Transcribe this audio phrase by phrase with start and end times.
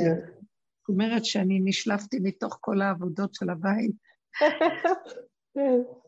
[0.00, 3.92] זאת אומרת שאני נשלפתי מתוך כל העבודות של הבית.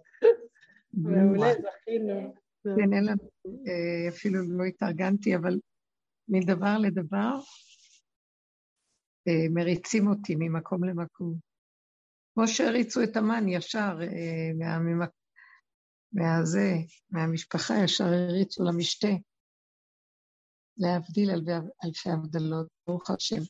[0.93, 2.35] מעולה, זכינו.
[2.65, 5.59] כן, אין לנו, אה, אפילו לא התארגנתי, אבל
[6.29, 7.39] מדבר לדבר
[9.29, 11.35] אה, מריצים אותי ממקום למקום.
[12.35, 14.79] כמו שהריצו את המן ישר אה,
[16.13, 16.73] מהזה,
[17.11, 19.09] מהמשפחה, ישר הריצו למשתה.
[20.79, 21.31] להבדיל
[21.85, 23.43] אלפי הבדלות, ברוך השם.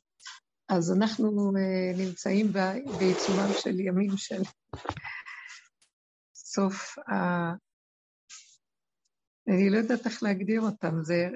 [0.77, 2.53] אז אנחנו uh, נמצאים
[2.99, 4.43] בעיצומם של ימים של
[6.35, 7.13] סוף ה...
[9.49, 11.29] אני לא יודעת איך להגדיר אותם, זה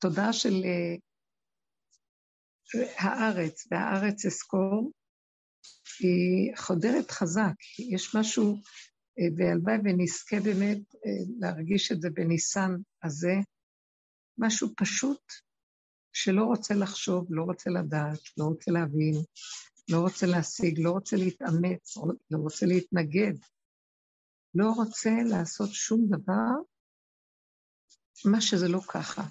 [0.00, 1.00] תודעה של uh,
[2.96, 4.92] הארץ, והארץ אסקור,
[6.00, 7.54] היא חודרת חזק,
[7.92, 8.60] יש משהו, uh,
[9.36, 10.82] והלוואי ונזכה באמת
[11.40, 12.70] להרגיש את זה בניסן
[13.02, 13.34] הזה,
[14.38, 15.22] משהו פשוט
[16.14, 19.14] שלא רוצה לחשוב, לא רוצה לדעת, לא רוצה להבין,
[19.90, 21.96] לא רוצה להשיג, לא רוצה להתאמץ,
[22.30, 23.34] לא רוצה להתנגד,
[24.54, 26.52] לא רוצה לעשות שום דבר,
[28.24, 29.22] מה שזה לא ככה.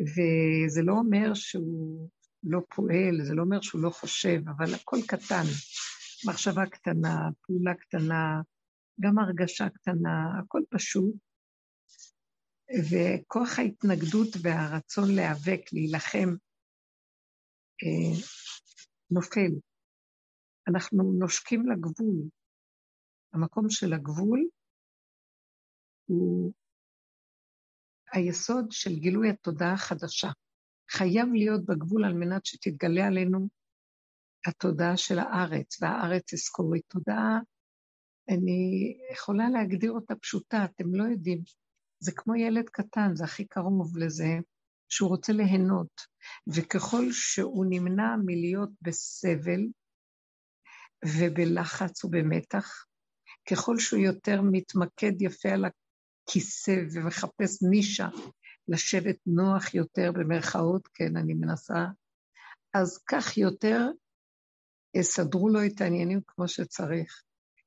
[0.00, 2.08] וזה לא אומר שהוא
[2.42, 5.44] לא פועל, זה לא אומר שהוא לא חושב, אבל הכל קטן.
[6.28, 8.40] מחשבה קטנה, פעולה קטנה,
[9.00, 11.14] גם הרגשה קטנה, הכל פשוט.
[12.90, 16.28] וכוח ההתנגדות והרצון להיאבק, להילחם,
[17.82, 18.26] אה,
[19.10, 19.50] נופל.
[20.68, 22.28] אנחנו נושקים לגבול.
[23.32, 24.48] המקום של הגבול
[26.06, 26.52] הוא
[28.12, 30.28] היסוד של גילוי התודעה החדשה.
[30.90, 33.48] חייב להיות בגבול על מנת שתתגלה עלינו
[34.46, 36.84] התודעה של הארץ, והארץ אזכורית.
[36.88, 37.38] תודעה,
[38.28, 41.42] אני יכולה להגדיר אותה פשוטה, אתם לא יודעים.
[42.00, 44.38] זה כמו ילד קטן, זה הכי קרוב לזה,
[44.88, 46.00] שהוא רוצה ליהנות.
[46.54, 49.60] וככל שהוא נמנע מלהיות בסבל
[51.04, 52.84] ובלחץ ובמתח,
[53.50, 58.08] ככל שהוא יותר מתמקד יפה על הכיסא ומחפש נישה
[58.68, 61.86] לשבת נוח יותר, במרכאות, כן, אני מנסה,
[62.74, 63.88] אז כך יותר
[64.94, 67.22] יסדרו לו את העניינים כמו שצריך.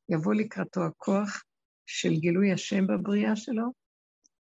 [0.09, 1.43] יבוא לקראתו הכוח
[1.85, 3.82] של גילוי השם בבריאה שלו,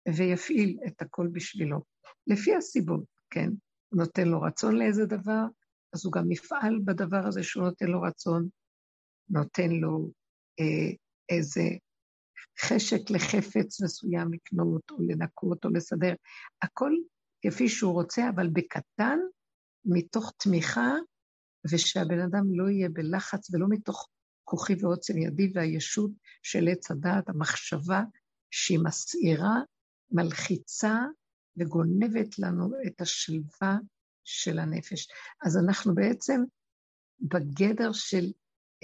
[0.08, 1.82] ויפעיל את הכל בשבילו.
[2.26, 3.48] לפי הסיבות, כן?
[3.88, 5.44] הוא נותן לו רצון לאיזה דבר,
[5.94, 8.48] אז הוא גם יפעל בדבר הזה שהוא נותן לו רצון,
[9.28, 10.10] נותן לו
[10.60, 10.94] אה,
[11.28, 11.62] איזה
[12.60, 16.14] חשק לחפץ מסוים לקנות, או לנקות, או לסדר.
[16.62, 16.92] הכל
[17.42, 19.18] כפי שהוא רוצה, אבל בקטן,
[19.84, 20.92] מתוך תמיכה,
[21.72, 24.08] ושהבן אדם לא יהיה בלחץ, ולא מתוך
[24.44, 26.10] כוחי ועוצם ידי והישות
[26.42, 28.02] של עץ הדעת, המחשבה
[28.50, 29.60] שהיא מסעירה
[30.10, 30.94] מלחיצה
[31.56, 33.76] וגונבת לנו את השלווה
[34.24, 35.08] של הנפש.
[35.46, 36.40] אז אנחנו בעצם
[37.20, 38.32] בגדר של,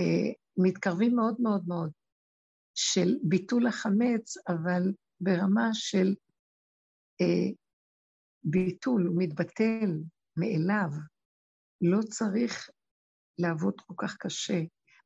[0.00, 1.90] אה, מתקרבים מאוד מאוד מאוד,
[2.74, 4.82] של ביטול החמץ, אבל
[5.20, 6.14] ברמה של
[7.20, 7.52] אה,
[8.44, 9.90] ביטול, הוא מתבטל
[10.36, 10.90] מאליו.
[11.80, 12.70] לא צריך
[13.38, 14.60] לעבוד כל כך קשה.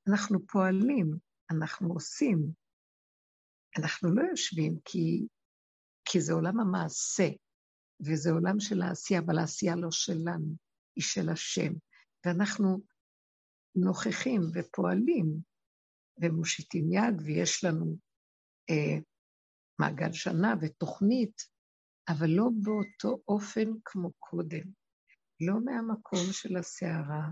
[0.09, 1.19] אנחנו פועלים,
[1.51, 2.53] אנחנו עושים.
[3.79, 5.27] אנחנו לא יושבים כי
[6.05, 7.29] כי זה עולם המעשה,
[8.07, 10.57] וזה עולם של העשייה, אבל העשייה לא שלנו,
[10.97, 11.73] היא של השם.
[12.27, 12.81] ואנחנו
[13.77, 15.41] נוכחים ופועלים
[16.23, 17.97] ומושיטים יד, ויש לנו
[18.71, 18.99] אה,
[19.79, 21.43] מעגל שנה ותוכנית,
[22.09, 24.65] אבל לא באותו אופן כמו קודם.
[25.41, 27.29] לא מהמקום של הסערה,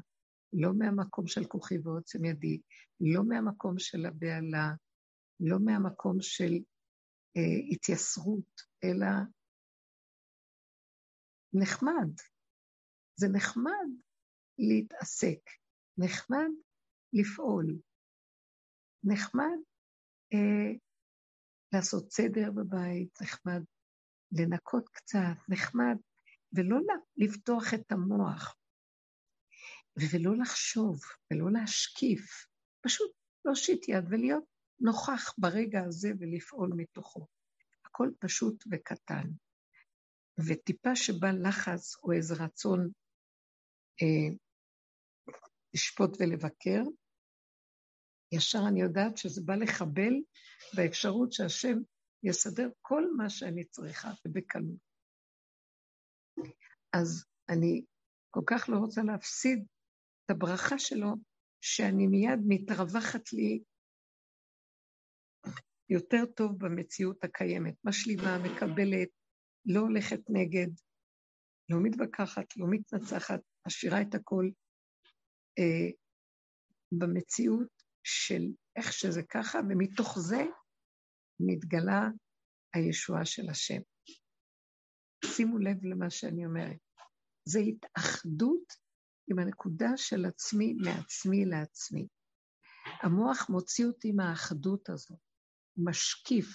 [0.53, 2.61] לא מהמקום של כוחי ועוצם ידי,
[3.01, 4.73] לא מהמקום של הבהלה,
[5.41, 6.59] לא מהמקום של
[7.71, 9.07] התייסרות, אלא
[11.53, 12.11] נחמד.
[13.17, 13.89] זה נחמד
[14.59, 15.41] להתעסק,
[15.99, 16.51] נחמד
[17.13, 17.79] לפעול,
[19.05, 19.59] נחמד
[20.35, 20.73] אה,
[21.75, 23.63] לעשות סדר בבית, נחמד
[24.33, 25.97] לנקות קצת, נחמד,
[26.53, 26.77] ולא
[27.17, 28.57] לפתוח את המוח,
[29.97, 32.47] ולא לחשוב, ולא להשקיף,
[32.85, 33.13] פשוט
[33.45, 34.45] להושיט יד ולהיות
[34.83, 37.27] נוכח ברגע הזה ולפעול מתוכו.
[37.85, 39.29] הכל פשוט וקטן.
[40.47, 42.91] וטיפה שבא לחץ או איזה רצון
[44.03, 44.37] אה,
[45.75, 46.83] לשפוט ולבקר,
[48.33, 50.13] ישר אני יודעת שזה בא לחבל
[50.77, 51.79] באפשרות שהשם
[52.23, 54.79] יסדר כל מה שאני צריכה ובקלות.
[56.93, 57.85] אז אני
[58.31, 59.67] כל כך לא רוצה להפסיד
[60.25, 61.15] את הברכה שלו,
[61.61, 63.63] שאני מיד מתרווחת לי
[65.93, 69.09] יותר טוב במציאות הקיימת, משלימה, מקבלת,
[69.67, 70.69] לא הולכת נגד,
[71.69, 74.51] לא מתווכחת, לא מתנצחת, משאירה את הכל
[75.59, 75.91] אה,
[76.93, 78.43] במציאות של
[78.77, 80.43] איך שזה ככה, ומתוך זה
[81.41, 82.09] מתגלה
[82.75, 83.81] הישועה של השם.
[85.25, 86.79] שימו לב למה שאני אומרת.
[87.49, 88.73] זה התאחדות
[89.31, 92.07] עם הנקודה של עצמי מעצמי לעצמי.
[93.03, 95.32] המוח מוציא אותי מהאחדות הזאת,
[95.77, 96.47] משקיף,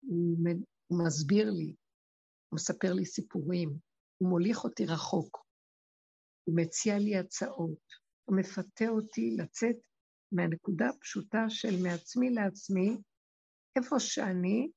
[0.00, 0.38] הוא,
[1.06, 1.74] מסביר לי,
[2.48, 3.68] הוא מספר לי סיפורים,
[4.18, 5.46] הוא מוליך אותי רחוק,
[6.44, 7.84] הוא מציע לי הצעות,
[8.24, 9.76] הוא מפתה אותי לצאת
[10.32, 12.96] מהנקודה הפשוטה של מעצמי לעצמי,
[13.76, 14.70] איפה שאני,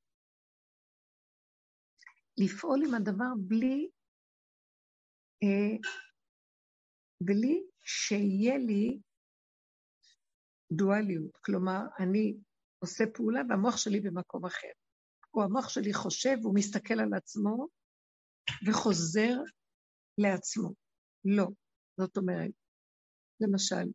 [2.37, 3.89] לפעול עם הדבר בלי,
[5.43, 5.77] אה,
[7.21, 8.99] בלי שיהיה לי
[10.71, 11.37] דואליות.
[11.37, 12.37] כלומר, אני
[12.85, 14.73] עושה פעולה והמוח שלי במקום אחר.
[15.33, 17.67] או המוח שלי חושב, הוא מסתכל על עצמו
[18.67, 19.33] וחוזר
[20.17, 20.69] לעצמו.
[21.25, 21.47] לא.
[21.97, 22.51] זאת אומרת,
[23.41, 23.85] למשל,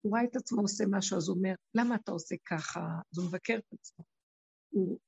[0.00, 2.80] הוא ראה את עצמו עושה משהו, אז הוא אומר, למה אתה עושה ככה?
[2.80, 4.04] אז הוא מבקר את עצמו.
[4.68, 4.98] הוא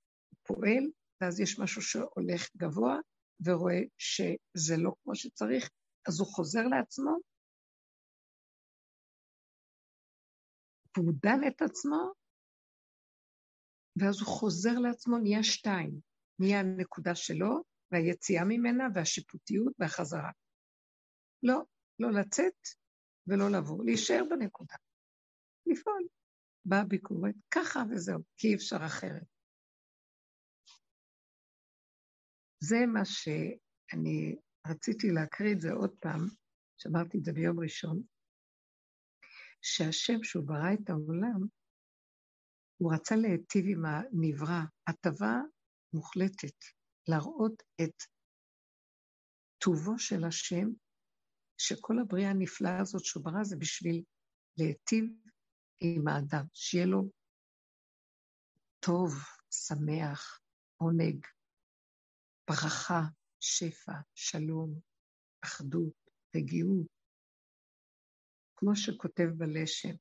[0.42, 0.84] פועל,
[1.20, 2.96] ואז יש משהו שהולך גבוה,
[3.44, 5.70] ורואה שזה לא כמו שצריך,
[6.08, 7.16] אז הוא חוזר לעצמו,
[10.96, 12.12] והוא דן את עצמו,
[13.96, 16.00] ואז הוא חוזר לעצמו, נהיה שתיים.
[16.38, 20.30] נהיה הנקודה שלו, והיציאה ממנה, והשיפוטיות, והחזרה.
[21.42, 21.62] לא,
[21.98, 22.54] לא לצאת
[23.26, 24.74] ולא לבוא, להישאר בנקודה.
[25.66, 26.06] לפעול.
[26.64, 29.24] באה ביקורת, ככה וזהו, כי אי אפשר אחרת.
[32.62, 34.36] זה מה שאני
[34.66, 36.26] רציתי להקריא את זה עוד פעם,
[36.76, 38.02] שאמרתי את זה ביום ראשון,
[39.62, 41.40] שהשם, שהוא ברא את העולם,
[42.80, 45.34] הוא רצה להיטיב עם הנברא, הטבה
[45.92, 46.58] מוחלטת,
[47.08, 47.96] להראות את
[49.58, 50.66] טובו של השם,
[51.58, 54.04] שכל הבריאה הנפלאה הזאת שהוא ברא זה בשביל
[54.58, 55.04] להיטיב
[55.80, 57.10] עם האדם, שיהיה לו
[58.80, 59.10] טוב,
[59.50, 60.40] שמח,
[60.76, 61.26] עונג,
[62.50, 63.02] ברכה,
[63.40, 64.80] שפע, שלום,
[65.44, 66.86] אחדות, רגיעות,
[68.56, 69.94] כמו שכותב בלשם,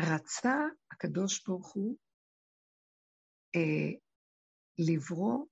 [0.00, 0.54] שרצה
[0.92, 1.96] הקדוש ברוך הוא
[3.56, 3.98] אה,
[4.78, 5.46] לברוא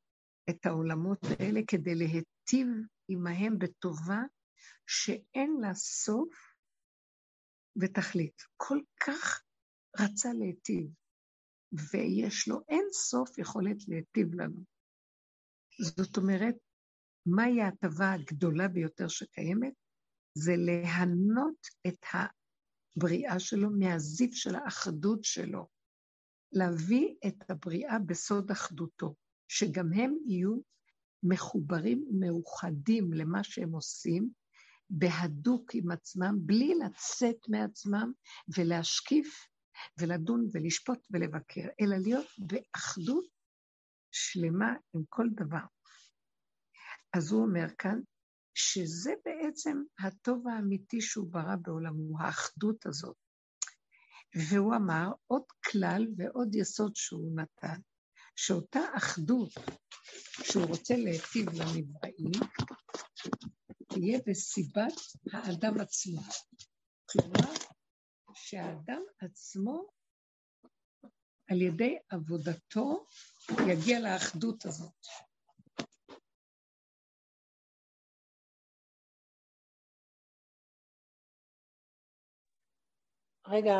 [0.50, 2.66] את העולמות האלה כדי להיטיב
[3.08, 4.20] עמהם בטובה
[4.86, 6.34] שאין לה סוף
[7.80, 8.42] ותכלית.
[8.56, 9.42] כל כך
[10.00, 10.90] רצה להיטיב,
[11.72, 14.64] ויש לו אין סוף יכולת להיטיב לנו.
[15.80, 16.54] זאת אומרת,
[17.26, 19.74] מהי ההטבה הגדולה ביותר שקיימת?
[20.34, 22.04] זה להנות את
[22.96, 25.69] הבריאה שלו מהזיו של האחדות שלו.
[26.52, 29.14] להביא את הבריאה בסוד אחדותו,
[29.49, 30.56] שגם הם יהיו
[31.23, 34.31] מחוברים ומאוחדים למה שהם עושים,
[34.90, 38.12] בהדוק עם עצמם, בלי לצאת מעצמם
[38.58, 39.49] ולהשקיף
[39.99, 43.25] ולדון ולשפוט ולבקר, אלא להיות באחדות
[44.11, 45.64] שלמה עם כל דבר.
[47.17, 48.00] אז הוא אומר כאן,
[48.60, 53.16] שזה בעצם הטוב האמיתי שהוא ברא בעולמו, האחדות הזאת.
[54.49, 57.81] והוא אמר עוד כלל ועוד יסוד שהוא נתן,
[58.37, 59.50] שאותה אחדות
[60.43, 62.40] שהוא רוצה להיטיב לנבראים,
[63.88, 64.94] תהיה בסיבת
[65.32, 66.20] האדם עצמו.
[67.11, 67.54] כלומר,
[68.35, 69.87] שהאדם עצמו,
[71.50, 73.06] על ידי עבודתו,
[73.68, 75.27] יגיע לאחדות הזאת.
[83.50, 83.76] רגע,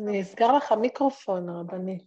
[0.00, 1.98] נסגר לך מיקרופון, רבני.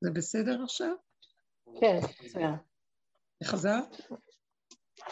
[0.00, 0.94] זה בסדר עכשיו?
[1.80, 2.54] כן, מצוין.
[3.44, 3.78] חזר?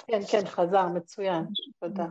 [0.07, 1.45] כן, כן, חזר, מצוין.
[1.81, 2.05] תודה.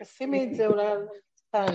[0.00, 0.92] תשימי את זה אולי
[1.52, 1.74] על.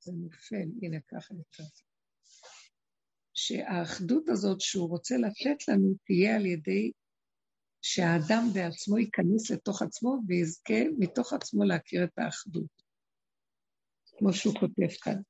[0.00, 1.66] זה נופל, הנה ככה נקרא.
[3.34, 6.92] שהאחדות הזאת שהוא רוצה לתת לנו תהיה על ידי
[7.82, 12.82] שהאדם בעצמו ייכנס לתוך עצמו ויזכה מתוך עצמו להכיר את האחדות.
[14.18, 15.20] כמו שהוא כותב כאן.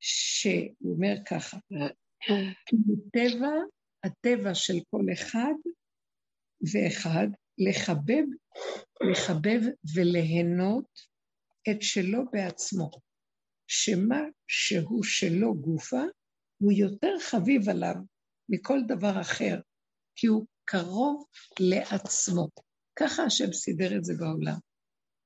[0.00, 1.56] שהוא אומר ככה,
[2.86, 3.52] מטבע,
[4.04, 5.54] הטבע של כל אחד
[6.72, 7.26] ואחד,
[7.58, 8.24] לחבב,
[9.10, 9.60] לחבב
[9.94, 11.11] וליהנות
[11.70, 12.90] את שלו בעצמו,
[13.66, 16.02] שמה שהוא שלו גופה,
[16.58, 17.94] הוא יותר חביב עליו
[18.48, 19.60] מכל דבר אחר,
[20.16, 21.24] כי הוא קרוב
[21.60, 22.48] לעצמו.
[22.96, 24.58] ככה השם סידר את זה בעולם,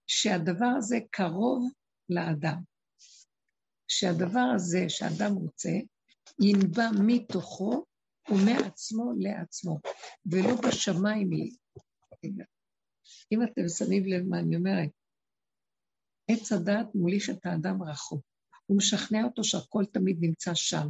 [0.07, 1.71] שהדבר הזה קרוב
[2.09, 2.63] לאדם.
[3.89, 5.71] שהדבר הזה שאדם רוצה,
[6.41, 7.85] ינבע מתוכו
[8.31, 9.81] ומעצמו לעצמו,
[10.27, 11.57] ולא בשמיים היא.
[13.33, 14.91] אם אתם שמים לב מה אני אומרת,
[16.29, 18.23] עץ הדעת מוליך את האדם רחוק.
[18.67, 20.89] הוא משכנע אותו שהכל תמיד נמצא שם.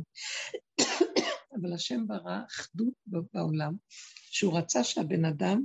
[1.61, 3.77] אבל השם ברא אחדות בעולם,
[4.31, 5.65] שהוא רצה שהבן אדם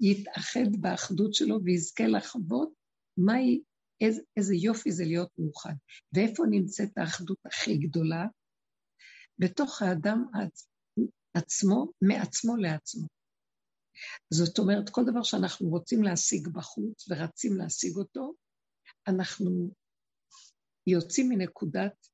[0.00, 2.72] יתאחד באחדות שלו ויזכה לחוות
[3.16, 3.62] מהי,
[4.00, 5.74] איזה, איזה יופי זה להיות מאוחד.
[6.12, 8.26] ואיפה נמצאת האחדות הכי גדולה?
[9.38, 10.24] בתוך האדם
[11.34, 13.06] עצמו, מעצמו לעצמו.
[14.30, 18.32] זאת אומרת, כל דבר שאנחנו רוצים להשיג בחוץ ורצים להשיג אותו,
[19.08, 19.70] אנחנו
[20.86, 22.08] יוצאים מנקודת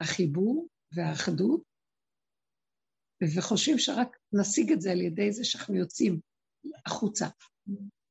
[0.00, 1.62] החיבור והאחדות,
[3.36, 6.20] וחושבים שרק נשיג את זה על ידי זה שאנחנו יוצאים
[6.86, 7.26] החוצה,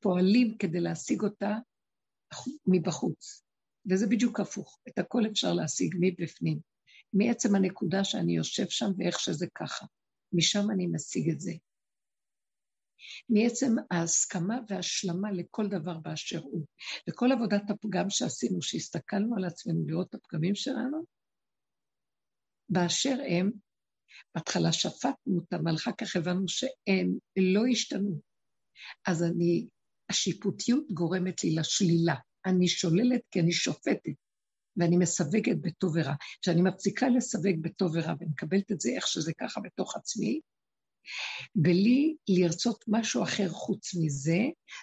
[0.00, 1.54] פועלים כדי להשיג אותה
[2.66, 3.42] מבחוץ.
[3.90, 6.58] וזה בדיוק הפוך, את הכל אפשר להשיג מבפנים,
[7.12, 9.86] מעצם הנקודה שאני יושב שם ואיך שזה ככה.
[10.32, 11.52] משם אני משיג את זה.
[13.28, 16.66] מעצם ההסכמה וההשלמה לכל דבר באשר הוא.
[17.08, 21.04] וכל עבודת הפגם שעשינו, שהסתכלנו על עצמנו לראות את הפגמים שלנו,
[22.68, 23.50] באשר הם,
[24.34, 28.20] בהתחלה שפטנו אותם, אבל אחר כך הבנו שהם לא השתנו.
[29.06, 29.66] אז אני,
[30.10, 32.14] השיפוטיות גורמת לי לשלילה.
[32.46, 34.14] אני שוללת כי אני שופטת,
[34.76, 36.14] ואני מסווגת בטוב ורע.
[36.42, 40.40] כשאני מפסיקה לסווג בטוב ורע ומקבלת את זה איך שזה ככה בתוך עצמי,
[41.54, 44.40] בלי לרצות משהו אחר חוץ מזה,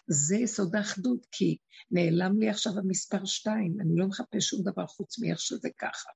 [0.08, 1.58] זה יסוד האחדות, כי
[1.92, 6.10] נעלם לי עכשיו המספר שתיים, אני לא מחפש שום דבר חוץ מאיך שזה ככה.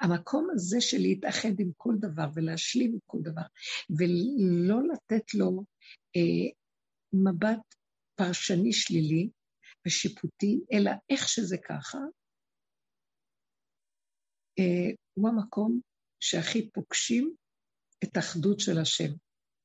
[0.00, 3.42] המקום הזה של להתאחד עם כל דבר ולהשלים עם כל דבר,
[3.98, 5.64] ולא לתת לו
[6.16, 6.50] אה,
[7.12, 7.74] מבט
[8.14, 9.30] פרשני שלילי
[9.86, 11.98] ושיפוטי, אלא איך שזה ככה,
[14.58, 15.80] אה, הוא המקום
[16.20, 17.34] שהכי פוגשים
[18.04, 19.12] את האחדות של השם.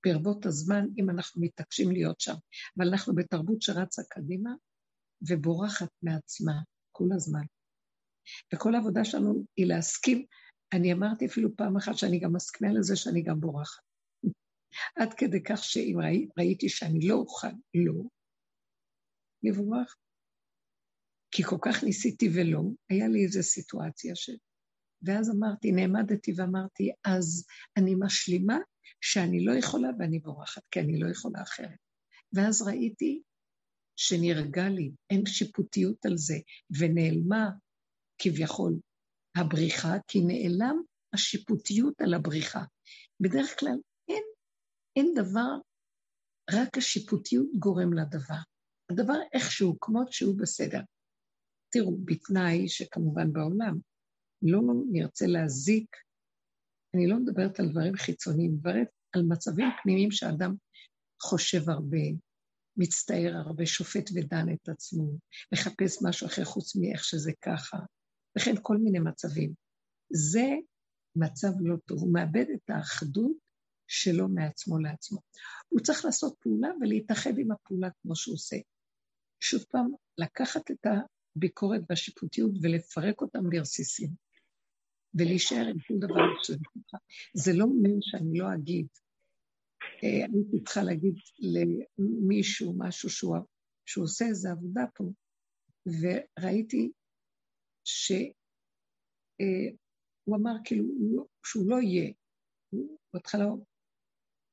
[0.06, 2.34] ברבות הזמן, אם אנחנו מתעקשים להיות שם.
[2.78, 4.52] אבל אנחנו בתרבות שרצה קדימה
[5.30, 6.54] ובורחת מעצמה
[6.92, 7.44] כל הזמן.
[8.54, 10.26] וכל העבודה שלנו היא להסכים.
[10.74, 13.84] אני אמרתי אפילו פעם אחת שאני גם מסכימה לזה שאני גם בורחת.
[15.00, 18.04] עד כדי כך שאם ראי, ראיתי שאני לא אוכל, לא,
[19.44, 19.96] לברוח.
[21.32, 24.30] כי כל כך ניסיתי ולא, היה לי איזו סיטואציה ש...
[25.04, 27.46] ואז אמרתי, נעמדתי ואמרתי, אז
[27.78, 28.58] אני משלימה
[29.02, 31.78] שאני לא יכולה ואני בורחת, כי אני לא יכולה אחרת.
[32.34, 33.22] ואז ראיתי
[33.96, 36.38] שנרגע לי, אין שיפוטיות על זה,
[36.80, 37.50] ונעלמה
[38.18, 38.80] כביכול
[39.38, 40.82] הבריחה, כי נעלם
[41.14, 42.64] השיפוטיות על הבריחה.
[43.20, 43.78] בדרך כלל
[44.10, 44.24] אין,
[44.96, 45.58] אין דבר,
[46.52, 48.42] רק השיפוטיות גורם לדבר.
[48.92, 50.82] הדבר איכשהו, כמות שהוא בסדר.
[51.70, 53.80] תראו, בתנאי שכמובן בעולם
[54.44, 55.96] לא נרצה להזיק
[56.96, 60.56] אני לא מדברת על דברים חיצוניים, אני מדברת על מצבים פנימיים שאדם
[61.22, 61.98] חושב הרבה,
[62.78, 65.18] מצטער הרבה, שופט ודן את עצמו,
[65.54, 67.78] מחפש משהו אחר חוץ מאיך שזה ככה,
[68.38, 69.54] וכן כל מיני מצבים.
[70.14, 70.48] זה
[71.16, 73.38] מצב לא טוב, הוא מאבד את האחדות
[73.88, 75.20] שלו מעצמו לעצמו.
[75.70, 78.56] הוא צריך לעשות פעולה ולהתאחד עם הפעולה כמו שהוא עושה.
[79.40, 80.86] שוב פעם, לקחת את
[81.36, 84.23] הביקורת והשיפוטיות ולפרק אותם לרסיסים.
[85.16, 86.98] ולהישאר עם כל דבר ככה.
[87.34, 88.88] זה לא אומר שאני לא אגיד.
[90.04, 93.38] אה, הייתי צריכה להגיד למישהו משהו שהוא,
[93.86, 95.04] שהוא עושה איזו עבודה פה,
[95.86, 96.92] וראיתי
[97.84, 98.20] שהוא
[99.42, 99.76] אה,
[100.30, 102.14] אמר כאילו לא, שהוא לא יהיה.
[102.70, 103.46] הוא בהתחלה,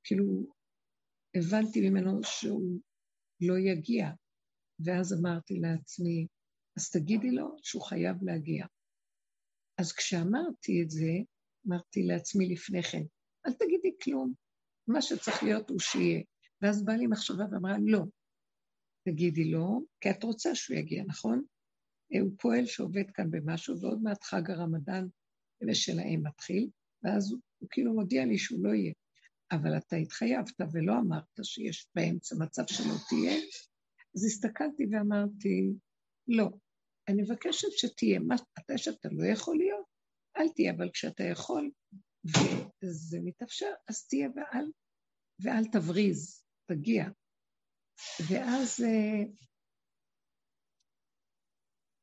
[0.05, 0.25] כאילו,
[1.35, 2.81] הבנתי ממנו שהוא
[3.41, 4.11] לא יגיע,
[4.85, 6.27] ואז אמרתי לעצמי,
[6.77, 8.67] אז תגידי לו שהוא חייב להגיע.
[9.81, 11.13] אז כשאמרתי את זה,
[11.69, 13.03] אמרתי לעצמי לפני כן,
[13.47, 14.33] אל תגידי כלום,
[14.89, 16.23] מה שצריך להיות הוא שיהיה.
[16.63, 18.05] ואז באה לי מחשבה ואמרה, לא,
[19.09, 21.45] תגידי לו, כי את רוצה שהוא יגיע, נכון?
[22.21, 25.07] הוא פועל שעובד כאן במשהו, ועוד מעט חג הרמדאן
[25.69, 26.71] ושלהם מתחיל,
[27.03, 28.93] ואז הוא, הוא כאילו מודיע לי שהוא לא יהיה.
[29.53, 33.37] אבל אתה התחייבת ולא אמרת שיש באמצע מצב שלא תהיה,
[34.17, 35.73] אז הסתכלתי ואמרתי,
[36.29, 36.49] לא,
[37.11, 39.87] אני מבקשת שתהיה, מתי שאתה לא יכול להיות,
[40.37, 41.71] אל תהיה, אבל כשאתה יכול
[42.83, 44.71] וזה מתאפשר, אז תהיה ואל,
[45.41, 47.05] ואל תבריז, תגיע.
[48.29, 49.33] ואז אה,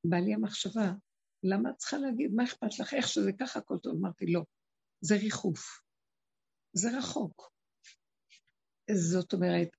[0.05, 0.91] בא לי המחשבה,
[1.43, 3.95] למה את צריכה להגיד, מה אכפת לך, איך שזה ככה, הכל טוב?
[3.95, 4.41] אמרתי, לא,
[5.01, 5.81] זה ריחוף,
[6.73, 7.51] זה רחוק.
[8.91, 9.69] זאת אומרת,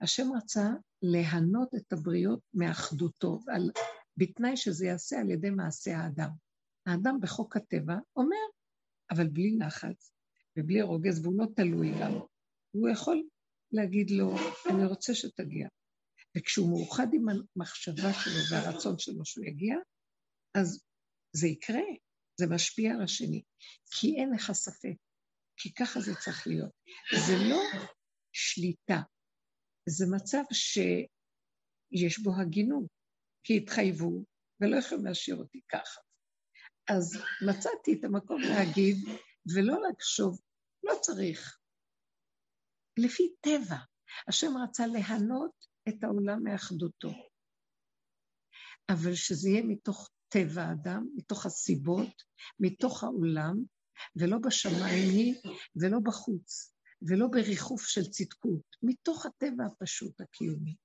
[0.00, 0.68] השם רצה
[1.02, 3.70] להנות את הבריות מאחדותו, על,
[4.16, 6.30] בתנאי שזה ייעשה על ידי מעשה האדם.
[6.86, 8.46] האדם בחוק הטבע אומר,
[9.10, 10.12] אבל בלי לחץ
[10.58, 12.12] ובלי רוגז, והוא לא תלוי גם.
[12.74, 13.22] הוא יכול
[13.72, 14.34] להגיד לו,
[14.70, 15.68] אני רוצה שתגיע.
[16.36, 19.76] וכשהוא מאוחד עם המחשבה שלו והרצון שלו שהוא יגיע,
[20.54, 20.84] אז
[21.36, 21.82] זה יקרה,
[22.40, 23.42] זה משפיע על השני.
[23.90, 24.96] כי אין לך ספק,
[25.56, 26.70] כי ככה זה צריך להיות.
[27.26, 27.62] זה לא
[28.32, 29.00] שליטה,
[29.88, 32.86] זה מצב שיש בו הגינות,
[33.44, 34.24] כי התחייבו
[34.60, 36.00] ולא יכולים להשאיר אותי ככה.
[36.90, 38.96] אז מצאתי את המקום להגיד
[39.54, 40.40] ולא לחשוב,
[40.82, 41.58] לא צריך.
[42.98, 43.76] לפי טבע,
[44.28, 47.10] השם רצה להנות את העולם מאחדותו.
[48.88, 52.22] אבל שזה יהיה מתוך טבע האדם, מתוך הסיבות,
[52.60, 53.54] מתוך העולם,
[54.16, 55.34] ולא בשמיים היא,
[55.76, 60.76] ולא בחוץ, ולא בריחוף של צדקות, מתוך הטבע הפשוט הקיומי.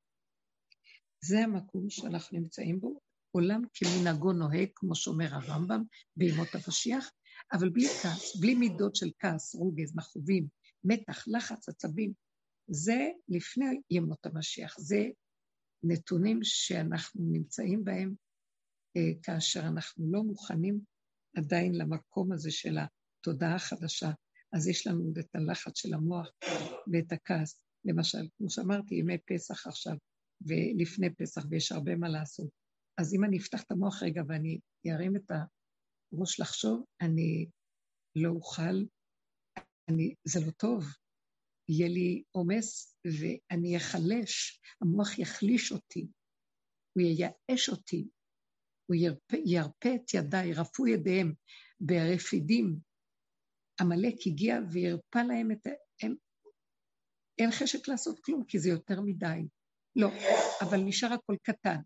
[1.27, 2.99] זה המקום שאנחנו נמצאים בו,
[3.31, 5.83] עולם כמנהגו נוהג, כמו שאומר הרמב"ם
[6.15, 7.11] בימות המשיח,
[7.53, 10.47] אבל בלי כעס, בלי מידות של כעס, רוגז, מכאובים,
[10.83, 12.13] מתח, לחץ, עצבים.
[12.67, 15.05] זה לפני ימות המשיח, זה
[15.83, 18.15] נתונים שאנחנו נמצאים בהם
[18.97, 20.79] אה, כאשר אנחנו לא מוכנים
[21.37, 24.11] עדיין למקום הזה של התודעה החדשה.
[24.53, 26.27] אז יש לנו את הלחץ של המוח
[26.93, 27.61] ואת הכעס.
[27.85, 29.95] למשל, כמו שאמרתי, ימי פסח עכשיו
[30.41, 32.49] ולפני פסח, ויש הרבה מה לעשות.
[32.97, 37.49] אז אם אני אפתח את המוח רגע ואני ארים את הראש לחשוב, אני
[38.15, 38.85] לא אוכל,
[39.89, 40.83] אני, זה לא טוב.
[41.69, 46.07] יהיה לי עומס ואני אחלש, המוח יחליש אותי,
[46.93, 48.07] הוא ייאש אותי,
[48.89, 51.33] הוא ירפה, ירפה את ידיי, רפו ידיהם
[51.79, 52.79] ברפידים.
[53.81, 55.67] עמלק הגיע וירפא להם את...
[56.03, 56.15] הם,
[57.39, 59.47] אין חשק לעשות כלום, כי זה יותר מדי.
[59.97, 60.09] לא,
[60.61, 61.77] אבל נשאר הכל קטן.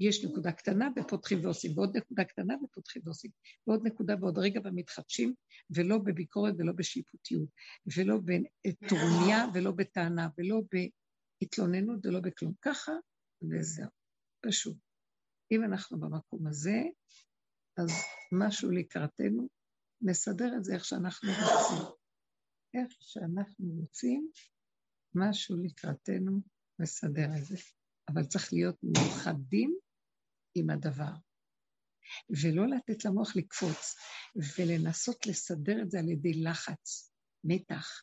[0.00, 3.30] יש נקודה קטנה ופותחים ועושים, ועוד נקודה קטנה ופותחים ועושים,
[3.66, 5.34] ועוד נקודה ועוד רגע ומתחדשים,
[5.70, 7.48] ולא בביקורת ולא בשיפוטיות,
[7.96, 10.60] ולא בטרוניה ולא בטענה, ולא
[11.40, 12.52] בהתלוננות ולא בכלום.
[12.62, 12.92] ככה
[13.50, 13.90] וזהו,
[14.40, 14.76] פשוט.
[15.52, 16.82] אם אנחנו במקום הזה,
[17.76, 17.90] אז
[18.32, 19.48] משהו לקראתנו,
[20.02, 21.86] נסדר את זה איך שאנחנו רוצים.
[22.74, 24.28] איך שאנחנו רוצים,
[25.14, 27.56] משהו לקראתנו נסדר את זה.
[28.08, 29.78] אבל צריך להיות מאוחדים
[30.54, 31.12] עם הדבר.
[32.30, 33.94] ולא לתת למוח לקפוץ,
[34.58, 37.12] ולנסות לסדר את זה על ידי לחץ,
[37.44, 38.02] מתח,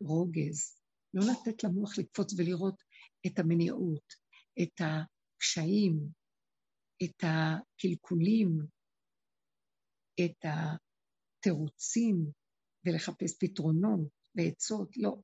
[0.00, 0.76] רוגז.
[1.14, 2.82] לא לתת למוח לקפוץ ולראות
[3.26, 4.14] את המניעות,
[4.62, 6.08] את הקשיים,
[7.04, 8.58] את הקלקולים,
[10.24, 12.30] את התירוצים,
[12.86, 15.22] ולחפש פתרונות ועצות, לא.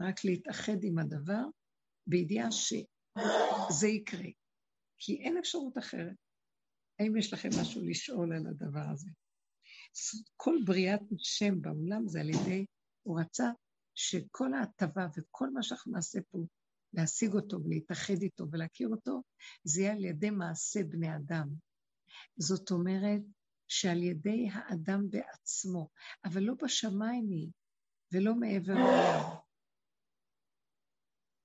[0.00, 1.44] רק להתאחד עם הדבר
[2.08, 4.28] בידיעה שזה יקרה.
[4.98, 6.16] כי אין אפשרות אחרת.
[6.98, 9.10] האם יש לכם משהו לשאול על הדבר הזה?
[10.36, 12.66] כל בריאת שם בעולם זה על ידי,
[13.02, 13.50] הוא רצה
[13.94, 16.38] שכל ההטבה וכל מה שאנחנו נעשה פה,
[16.92, 19.22] להשיג אותו ולהתאחד איתו ולהכיר אותו,
[19.64, 21.48] זה יהיה על ידי מעשה בני אדם.
[22.36, 23.22] זאת אומרת
[23.68, 25.88] שעל ידי האדם בעצמו,
[26.24, 27.50] אבל לא בשמיים היא,
[28.12, 29.36] ולא מעבר לעולם.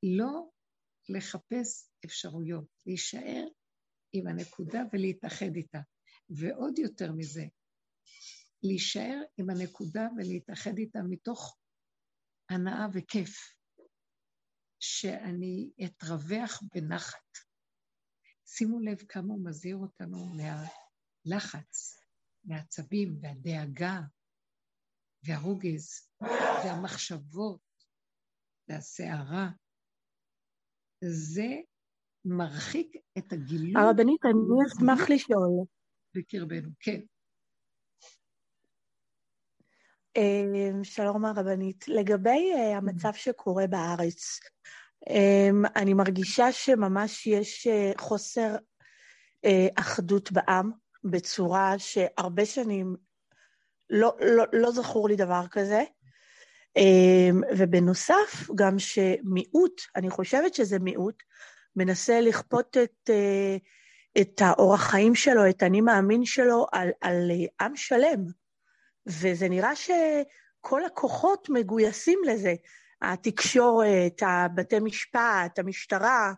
[0.03, 0.49] לא
[1.09, 3.45] לחפש אפשרויות, להישאר
[4.13, 5.79] עם הנקודה ולהתאחד איתה.
[6.29, 7.43] ועוד יותר מזה,
[8.63, 11.57] להישאר עם הנקודה ולהתאחד איתה מתוך
[12.49, 13.53] הנאה וכיף,
[14.79, 17.37] שאני אתרווח בנחת.
[18.45, 21.97] שימו לב כמה הוא מזהיר אותנו מהלחץ,
[22.43, 23.99] מהעצבים והדאגה
[25.23, 26.09] והרוגז
[26.65, 27.61] והמחשבות
[28.67, 29.49] והסערה.
[31.05, 31.47] זה
[32.25, 33.73] מרחיק את הגילוי.
[33.75, 35.65] הרבנית, אני אשמח לשאול.
[36.15, 36.99] בקרבנו, כן.
[40.15, 44.39] אמ, שלום הרבנית, לגבי אה, המצב שקורה בארץ,
[45.09, 48.55] אמ, אני מרגישה שממש יש אה, חוסר
[49.45, 50.71] אה, אחדות בעם
[51.03, 52.95] בצורה שהרבה שנים
[53.89, 55.83] לא, לא, לא זכור לי דבר כזה.
[56.77, 61.23] אמ, ובנוסף, גם שמיעוט, אני חושבת שזה מיעוט,
[61.75, 63.57] מנסה לכפות את, אה,
[64.21, 68.25] את האורח חיים שלו, את האני מאמין שלו, על, על אה, עם שלם.
[69.07, 72.53] וזה נראה שכל הכוחות מגויסים לזה.
[73.01, 76.33] התקשורת, הבתי משפט, המשטרה.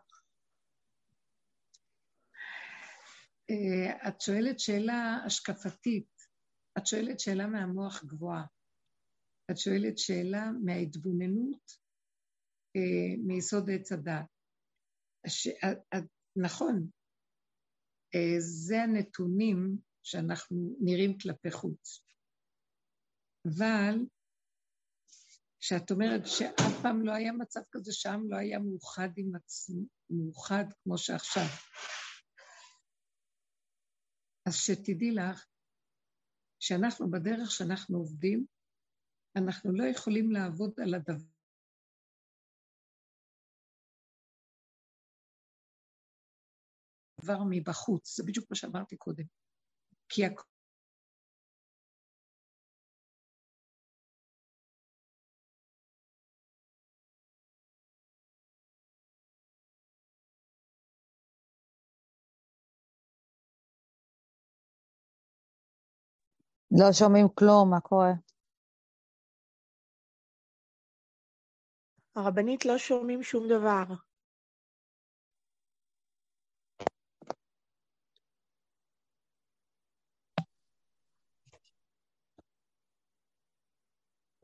[3.50, 6.08] אה, את שואלת שאלה השקפתית,
[6.78, 8.54] את שואלת שאלה מהמוח גבוהה.
[9.51, 11.71] את שואלת שאלה מההתבוננות
[12.75, 14.25] אה, מיסוד עץ הדת.
[15.27, 15.47] ש...
[16.36, 16.89] נכון,
[18.15, 22.05] אה, זה הנתונים שאנחנו נראים כלפי חוץ.
[23.47, 23.95] אבל
[25.60, 30.65] כשאת אומרת שאף פעם לא היה מצב כזה שהעם לא היה מאוחד עם עצמו, מאוחד
[30.84, 31.47] כמו שעכשיו.
[34.47, 35.45] אז שתדעי לך
[36.60, 38.45] שאנחנו בדרך שאנחנו עובדים,
[39.36, 41.26] אנחנו לא יכולים לעבוד על הדבר.
[47.21, 49.24] דבר מבחוץ, זה בדיוק מה שאמרתי קודם.
[50.10, 50.26] כי
[66.71, 68.24] לא שומעים כלום, מה קורה?
[72.15, 73.84] הרבנית לא שומעים שום דבר.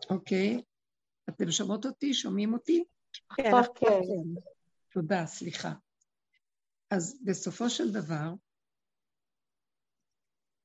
[0.09, 0.61] אוקיי.
[1.29, 2.13] אתם שומעות אותי?
[2.13, 2.83] שומעים אותי?
[3.35, 4.41] כן, כן.
[4.89, 5.73] תודה, סליחה.
[6.91, 8.33] אז בסופו של דבר,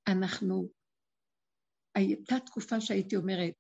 [0.09, 0.69] אנחנו,
[1.95, 3.55] הייתה תקופה שהייתי אומרת,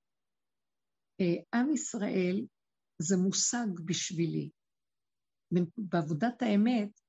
[1.21, 2.47] אה, עם ישראל
[2.99, 4.51] זה מושג בשבילי.
[5.79, 7.01] בעבודת האמת,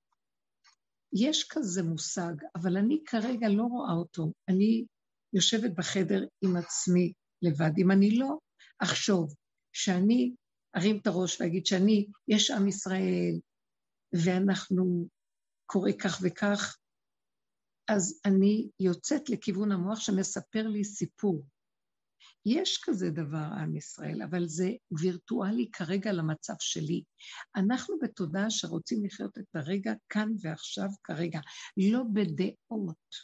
[1.13, 4.31] יש כזה מושג, אבל אני כרגע לא רואה אותו.
[4.49, 4.85] אני
[5.33, 7.71] יושבת בחדר עם עצמי לבד.
[7.77, 8.37] אם אני לא
[8.79, 9.33] אחשוב
[9.73, 10.35] שאני
[10.77, 13.39] ארים את הראש ואגיד שאני, יש עם ישראל,
[14.25, 15.07] ואנחנו
[15.65, 16.77] קורא כך וכך,
[17.87, 21.43] אז אני יוצאת לכיוון המוח שמספר לי סיפור.
[22.45, 27.03] יש כזה דבר, עם ישראל, אבל זה וירטואלי כרגע למצב שלי.
[27.55, 31.39] אנחנו בתודעה שרוצים לחיות את הרגע כאן ועכשיו כרגע,
[31.77, 33.15] לא בדעות,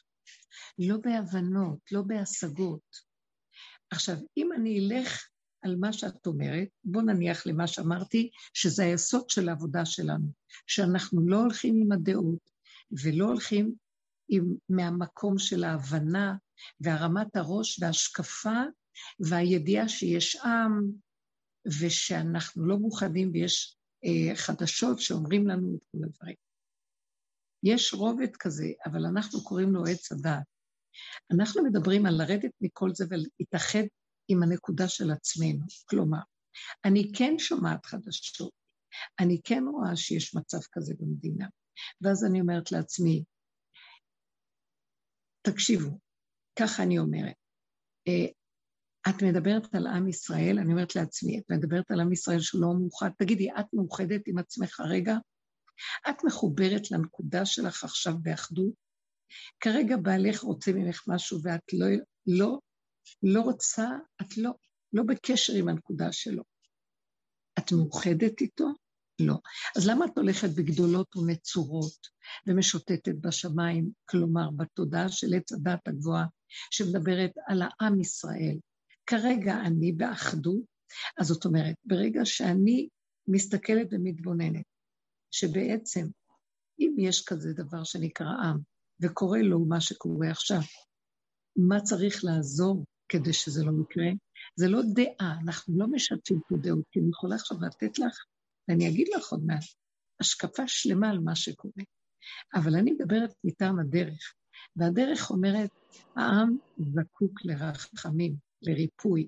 [0.80, 3.13] לא בהבנות, לא בהשגות.
[3.89, 5.28] עכשיו, אם אני אלך
[5.62, 10.28] על מה שאת אומרת, בוא נניח למה שאמרתי, שזה היסוד של העבודה שלנו,
[10.67, 12.49] שאנחנו לא הולכים עם הדעות
[13.04, 13.76] ולא הולכים
[14.30, 16.36] עם, מהמקום של ההבנה
[16.82, 18.62] והרמת הראש וההשקפה
[19.19, 20.91] והידיעה שיש עם
[21.82, 26.36] ושאנחנו לא מאוחדים ויש אה, חדשות שאומרים לנו את כל הדברים.
[27.63, 30.43] יש רובד כזה, אבל אנחנו קוראים לו עץ הדעת.
[31.36, 33.84] אנחנו מדברים על לרדת מכל זה ולהתאחד
[34.27, 35.65] עם הנקודה של עצמנו.
[35.86, 36.21] כלומר,
[36.86, 38.51] אני כן שומעת חדשות,
[39.19, 41.47] אני כן רואה שיש מצב כזה במדינה,
[42.01, 43.23] ואז אני אומרת לעצמי,
[45.41, 45.99] תקשיבו,
[46.60, 47.36] ככה אני אומרת,
[48.08, 48.42] אה,
[49.09, 52.67] את מדברת על עם ישראל, אני אומרת לעצמי, את מדברת על עם ישראל שהוא לא
[52.79, 55.17] מאוחד, תגידי, את מאוחדת עם עצמך רגע?
[56.09, 58.73] את מחוברת לנקודה שלך עכשיו באחדות?
[59.59, 61.87] כרגע בעלך רוצה ממך משהו ואת לא,
[62.27, 62.59] לא
[63.23, 63.87] לא רוצה,
[64.21, 64.51] את לא,
[64.93, 66.43] לא בקשר עם הנקודה שלו.
[67.59, 68.67] את מאוחדת איתו?
[69.19, 69.35] לא.
[69.77, 72.07] אז למה את הולכת בגדולות ונצורות
[72.47, 76.25] ומשוטטת בשמיים, כלומר בתודעה של עץ הדת הגבוהה,
[76.71, 78.57] שמדברת על העם ישראל?
[79.05, 80.63] כרגע אני באחדות,
[81.19, 82.87] אז זאת אומרת, ברגע שאני
[83.27, 84.65] מסתכלת ומתבוננת,
[85.31, 86.07] שבעצם
[86.79, 88.57] אם יש כזה דבר שנקרא עם,
[89.01, 90.61] וקורה לו מה שקורה עכשיו,
[91.55, 94.11] מה צריך לעזור כדי שזה לא יקרה.
[94.55, 98.25] זה לא דעה, אנחנו לא משתפים פה דעות, כי אני יכולה עכשיו לתת לך,
[98.67, 99.63] ואני אגיד לך עוד מעט,
[100.19, 101.83] השקפה שלמה על מה שקורה.
[102.55, 104.33] אבל אני מדברת מטעם הדרך,
[104.75, 105.69] והדרך אומרת,
[106.15, 109.28] העם זקוק לרחמים, לריפוי.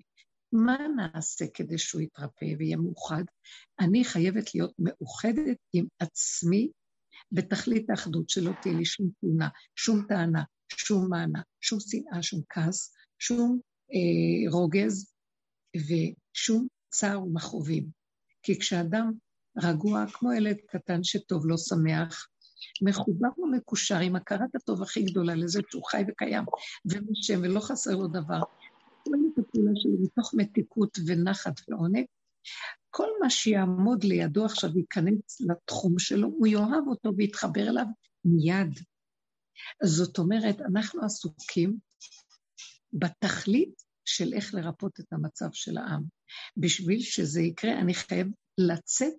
[0.51, 3.23] מה נעשה כדי שהוא יתרפא ויהיה מאוחד?
[3.79, 6.69] אני חייבת להיות מאוחדת עם עצמי
[7.31, 12.93] בתכלית האחדות, שלא תהיה לי שום תלונה, שום טענה, שום מענה, שום שנאה, שום כעס,
[13.19, 13.59] שום
[13.93, 15.13] אה, רוגז
[15.77, 17.89] ושום צער ומכאובים.
[18.43, 19.11] כי כשאדם
[19.63, 22.27] רגוע, כמו ילד קטן שטוב, לא שמח,
[22.81, 26.43] מחובר ומקושר עם הכרת הטוב הכי גדולה לזה שהוא חי וקיים
[26.85, 28.41] ונושם ולא חסר לו דבר.
[29.05, 32.05] כל הפעולה שלו מתוך מתיקות ונחת ועונג,
[32.89, 37.85] כל מה שיעמוד לידו עכשיו וייכנס לתחום שלו, הוא יאהב אותו ויתחבר אליו
[38.25, 38.79] מיד.
[39.83, 41.77] זאת אומרת, אנחנו עסוקים
[42.93, 46.03] בתכלית של איך לרפות את המצב של העם.
[46.57, 49.17] בשביל שזה יקרה, אני חייב לצאת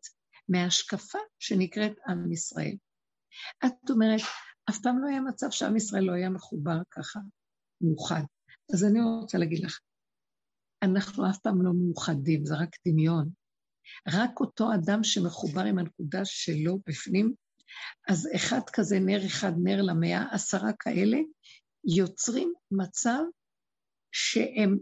[0.48, 2.76] מההשקפה שנקראת עם ישראל.
[3.66, 4.20] את אומרת,
[4.70, 7.20] אף פעם לא היה מצב שעם ישראל לא היה מחובר ככה,
[7.80, 8.22] מאוחד.
[8.72, 9.80] אז אני רוצה להגיד לך,
[10.82, 13.30] אנחנו אף פעם לא מאוחדים, זה רק דמיון.
[14.08, 17.34] רק אותו אדם שמחובר עם הנקודה שלו בפנים,
[18.08, 21.18] אז אחד כזה נר אחד נר למאה, עשרה כאלה,
[21.96, 23.22] יוצרים מצב
[24.12, 24.78] שהם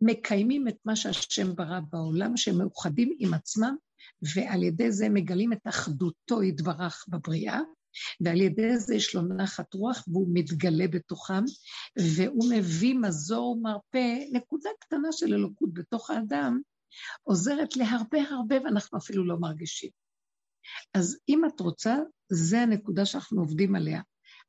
[0.00, 3.76] מקיימים את מה שהשם ברא בעולם, שהם מאוחדים עם עצמם,
[4.34, 7.60] ועל ידי זה מגלים את אחדותו יתברך בבריאה,
[8.20, 11.44] ועל ידי זה יש לו נחת רוח והוא מתגלה בתוכם,
[12.16, 16.60] והוא מביא מזור ומרפא, נקודה קטנה של אלוקות בתוך האדם,
[17.22, 19.90] עוזרת להרבה הרבה ואנחנו אפילו לא מרגישים.
[20.94, 21.96] אז אם את רוצה,
[22.32, 24.02] זה הנקודה שאנחנו עובדים עליה,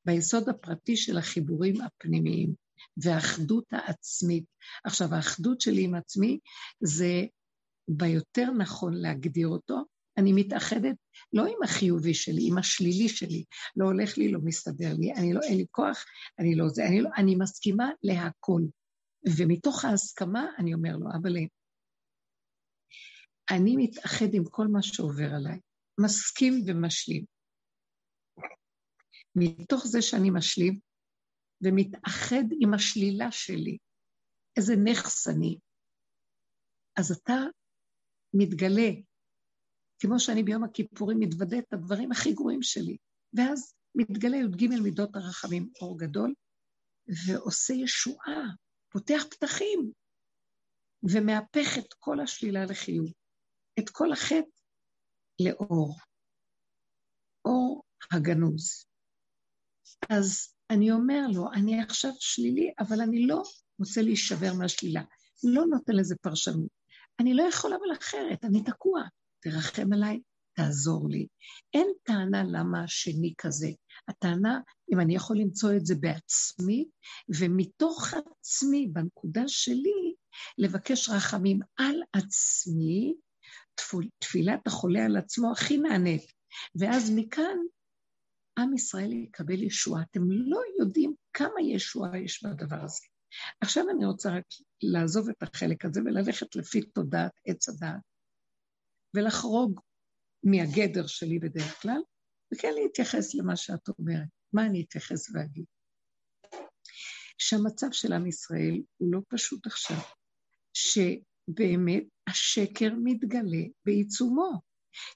[0.06, 2.54] ביסוד הפרטי של החיבורים הפנימיים
[2.98, 4.46] והאחדות העצמית.
[4.84, 6.40] עכשיו, האחדות שלי עם עצמי
[6.84, 7.26] זה
[7.88, 9.84] ביותר נכון להגדיר אותו,
[10.22, 10.96] אני מתאחדת
[11.34, 13.44] לא עם החיובי שלי, עם השלילי שלי.
[13.76, 16.06] לא הולך לי, לא מסתדר לי, אני לא, אין לי כוח,
[16.40, 18.62] אני לא זה, אני, לא, אני מסכימה להכל.
[19.38, 21.36] ומתוך ההסכמה אני אומר לו, אבל
[23.52, 25.60] אני מתאחד עם כל מה שעובר עליי,
[26.00, 27.26] מסכים ומשלים.
[29.36, 30.80] מתוך זה שאני משלים
[31.62, 33.78] ומתאחד עם השלילה שלי,
[34.58, 35.58] איזה נכס אני,
[37.00, 37.36] אז אתה
[38.34, 38.90] מתגלה
[40.02, 42.98] כמו שאני ביום הכיפורים מתוודה את הדברים הכי גרועים שלי.
[43.34, 46.34] ואז מתגלה י"ג מידות הרחמים, אור גדול,
[47.28, 48.44] ועושה ישועה,
[48.90, 49.92] פותח פתחים,
[51.04, 53.12] ומהפך את כל השלילה לחיוב,
[53.80, 54.50] את כל החטא
[55.42, 55.98] לאור,
[57.46, 58.86] אור הגנוז.
[60.10, 63.44] אז אני אומר לו, אני עכשיו שלילי, אבל אני לא
[63.80, 65.02] רוצה להישבר מהשלילה.
[65.44, 66.70] לא נותן לזה פרשנות.
[67.20, 69.02] אני לא יכול אבל אחרת, אני תקוע.
[69.42, 70.22] תרחם עליי,
[70.56, 71.28] תעזור לי.
[71.74, 73.70] אין טענה למה השני כזה.
[74.08, 74.60] הטענה,
[74.94, 76.86] אם אני יכול למצוא את זה בעצמי,
[77.40, 80.14] ומתוך עצמי, בנקודה שלי,
[80.58, 83.14] לבקש רחמים על עצמי,
[84.20, 86.32] תפילת החולה על עצמו הכי נענית.
[86.80, 87.58] ואז מכאן
[88.60, 90.04] עם ישראל יקבל ישועה.
[90.12, 93.06] אתם לא יודעים כמה ישועה יש בדבר הזה.
[93.62, 94.46] עכשיו אני רוצה רק
[94.82, 98.02] לעזוב את החלק הזה וללכת לפי תודעת עץ הדעת,
[99.14, 99.80] ולחרוג
[100.44, 102.02] מהגדר שלי בדרך כלל,
[102.54, 104.28] וכן להתייחס למה שאת אומרת.
[104.54, 105.66] מה אני אתייחס ואגיד?
[107.38, 109.98] שהמצב של עם ישראל הוא לא פשוט עכשיו,
[110.74, 114.62] שבאמת השקר מתגלה בעיצומו.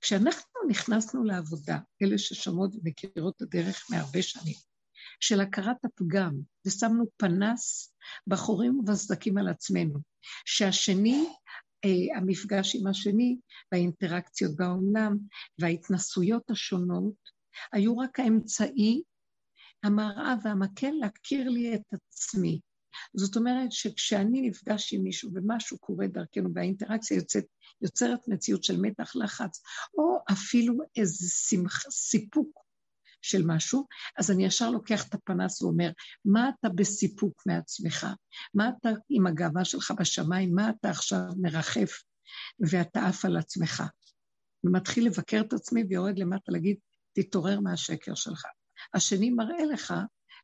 [0.01, 4.55] כשאנחנו נכנסנו לעבודה, אלה ששומעות ומכירות את הדרך מהרבה שנים,
[5.19, 6.33] של הכרת הפגם,
[6.67, 7.93] ושמנו פנס
[8.27, 9.99] בחורים ובסדקים על עצמנו,
[10.45, 11.25] שהשני
[12.15, 13.37] המפגש עם השני
[13.71, 15.17] והאינטראקציות בעולם
[15.59, 17.15] וההתנסויות השונות
[17.71, 19.01] היו רק האמצעי,
[19.83, 22.59] המראה והמקל להכיר לי את עצמי.
[23.13, 27.45] זאת אומרת שכשאני נפגש עם מישהו ומשהו קורה דרכנו והאינטראקציה יוצאת,
[27.81, 29.61] יוצרת מציאות של מתח לחץ,
[29.97, 32.64] או אפילו איזה שמח, סיפוק
[33.25, 33.85] של משהו,
[34.17, 35.91] אז אני ישר לוקח את הפנס ואומר,
[36.25, 38.07] מה אתה בסיפוק מעצמך?
[38.53, 40.55] מה אתה עם הגאווה שלך בשמיים?
[40.55, 41.91] מה אתה עכשיו מרחף
[42.59, 43.83] ואתה עף על עצמך?
[44.63, 46.77] ומתחיל לבקר את עצמי ויורד למטה להגיד,
[47.13, 48.45] תתעורר מהשקר שלך.
[48.93, 49.93] השני מראה לך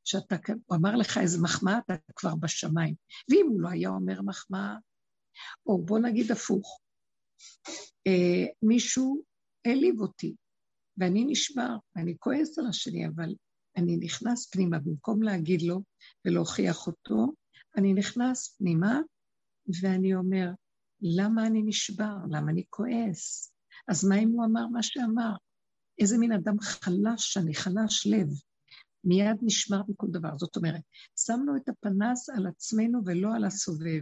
[0.04, 2.96] שאתה, הוא אמר לך איזה מחמאה, אתה כבר בשמיים.
[3.30, 4.76] ואם הוא לא היה אומר מחמאה,
[5.66, 6.82] או בוא נגיד הפוך,
[8.08, 9.24] אה, מישהו
[9.66, 10.36] העליב אותי,
[11.02, 13.36] ואני נשבר, ואני כועס על השני, אבל
[13.78, 15.82] אני נכנס פנימה, במקום להגיד לו
[16.26, 17.34] ולהוכיח אותו,
[17.78, 19.00] אני נכנס פנימה
[19.82, 20.50] ואני אומר,
[21.02, 22.16] למה אני נשבר?
[22.30, 23.54] למה אני כועס?
[23.88, 25.32] אז מה אם הוא אמר מה שאמר?
[26.00, 28.28] איזה מין אדם חלש אני, חלש לב.
[29.04, 30.38] מיד נשמר בכל דבר.
[30.38, 30.82] זאת אומרת,
[31.20, 34.02] שמנו את הפנס על עצמנו ולא על הסובב.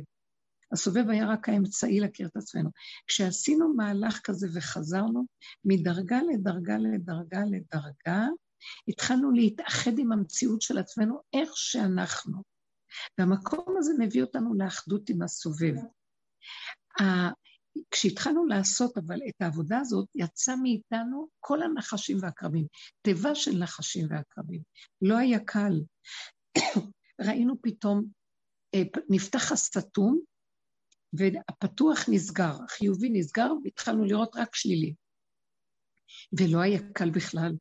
[0.72, 2.70] הסובב היה רק האמצעי להכיר את עצמנו.
[3.08, 5.26] כשעשינו מהלך כזה וחזרנו
[5.66, 8.28] מדרגה לדרגה לדרגה לדרגה,
[8.88, 12.44] התחלנו להתאחד עם המציאות של עצמנו איך שאנחנו.
[13.18, 15.74] והמקום הזה מביא אותנו לאחדות עם הסובב.
[17.92, 22.66] כשהתחלנו לעשות אבל את העבודה הזאת, יצא מאיתנו כל הנחשים והקרבים,
[23.02, 24.62] תיבה של נחשים ועקרבים.
[25.02, 25.82] לא היה קל.
[27.28, 28.06] ראינו פתאום,
[28.76, 30.20] אה, נפתח הסתום,
[31.14, 34.94] והפתוח נסגר, החיובי נסגר, והתחלנו לראות רק שלילי.
[36.40, 37.56] ולא היה קל בכלל.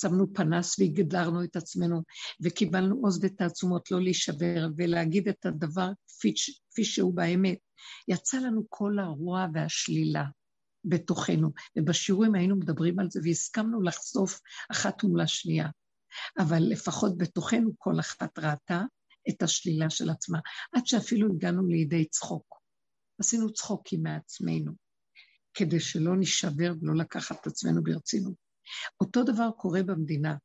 [0.00, 2.02] שמנו פנס והגדרנו את עצמנו,
[2.42, 5.88] וקיבלנו עוז ותעצומות לא להישבר ולהגיד את הדבר
[6.68, 7.58] כפי, שהוא באמת.
[8.08, 10.24] יצא לנו כל הרוע והשלילה
[10.84, 15.68] בתוכנו, ובשיעורים היינו מדברים על זה והסכמנו לחשוף אחת מול השנייה.
[16.38, 18.82] אבל לפחות בתוכנו כל אחת ראתה
[19.28, 20.38] את השלילה של עצמה,
[20.72, 22.59] עד שאפילו הגענו לידי צחוק.
[23.20, 24.72] עשינו צחוקים מעצמנו,
[25.54, 28.34] כדי שלא נשבר ולא לקחת את עצמנו ברצינות.
[29.00, 30.36] אותו דבר קורה במדינה.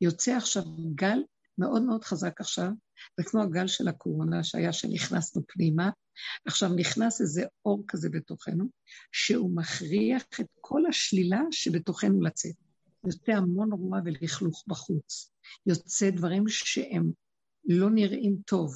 [0.00, 0.62] יוצא עכשיו
[0.94, 1.18] גל
[1.58, 2.68] מאוד מאוד חזק עכשיו,
[3.16, 5.90] זה כמו הגל של הקורונה שהיה שנכנסנו פנימה,
[6.46, 8.64] עכשיו נכנס איזה אור כזה בתוכנו,
[9.12, 12.54] שהוא מכריח את כל השלילה שבתוכנו לצאת.
[13.06, 15.32] יוצא המון רוע ולכלוך בחוץ.
[15.66, 17.10] יוצא דברים שהם
[17.64, 18.74] לא נראים טוב.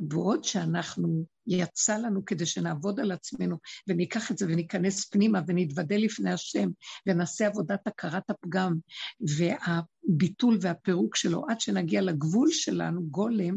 [0.00, 3.56] בעוד שאנחנו, יצא לנו כדי שנעבוד על עצמנו
[3.88, 6.68] וניקח את זה וניכנס פנימה ונתוודה לפני השם
[7.06, 8.74] ונעשה עבודת הכרת הפגם
[9.20, 13.56] והביטול והפירוק שלו עד שנגיע לגבול שלנו, גולם,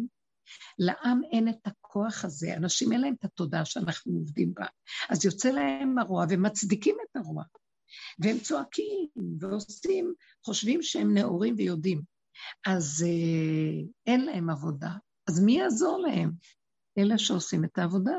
[0.79, 4.65] לעם אין את הכוח הזה, אנשים אין להם את התודעה שאנחנו עובדים בה.
[5.09, 7.43] אז יוצא להם הרוע ומצדיקים את הרוע.
[8.19, 9.07] והם צועקים
[9.39, 10.13] ועושים,
[10.45, 12.01] חושבים שהם נאורים ויודעים.
[12.65, 14.91] אז אה, אין להם עבודה.
[15.29, 16.31] אז מי יעזור להם?
[16.97, 18.17] אלה שעושים את העבודה.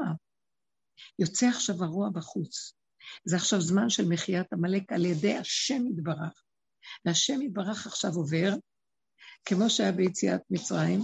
[1.19, 2.73] יוצא עכשיו הרוע בחוץ.
[3.25, 6.43] זה עכשיו זמן של מחיית עמלק על ידי השם יתברך.
[7.05, 8.53] והשם יתברך עכשיו עובר,
[9.45, 11.01] כמו שהיה ביציאת מצרים,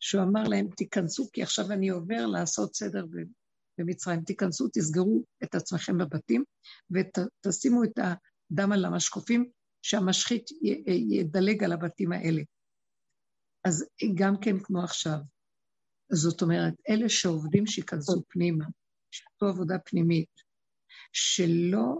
[0.00, 3.04] שהוא אמר להם, תיכנסו, כי עכשיו אני עובר לעשות סדר
[3.78, 4.22] במצרים.
[4.22, 6.44] תיכנסו, תסגרו את עצמכם בבתים,
[6.90, 9.50] ותשימו את הדם על המשקופים,
[9.82, 10.44] שהמשחית
[11.10, 12.42] ידלג על הבתים האלה.
[13.64, 15.18] אז גם כן כמו עכשיו.
[16.12, 18.64] זאת אומרת, אלה שעובדים שייכנסו פנימה,
[19.10, 20.30] שעשו עבודה פנימית,
[21.12, 21.98] שלא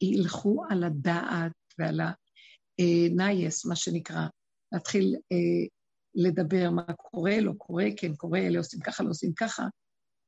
[0.00, 2.00] ילכו על הדעת ועל
[2.78, 4.26] הנייס, מה שנקרא,
[4.72, 5.66] להתחיל אה,
[6.14, 9.62] לדבר מה קורה, לא קורה, כן קורה, אלה עושים ככה, לא עושים ככה,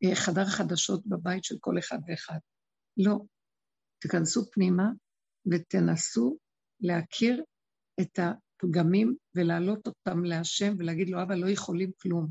[0.04, 2.38] אה, חדר חדשות בבית של כל אחד ואחד.
[2.96, 3.18] לא.
[3.98, 4.90] תיכנסו פנימה
[5.52, 6.36] ותנסו
[6.80, 7.44] להכיר
[8.00, 8.18] את
[8.58, 12.28] הפגמים ולהעלות אותם להשם ולהגיד לו, אבא, לא יכולים כלום.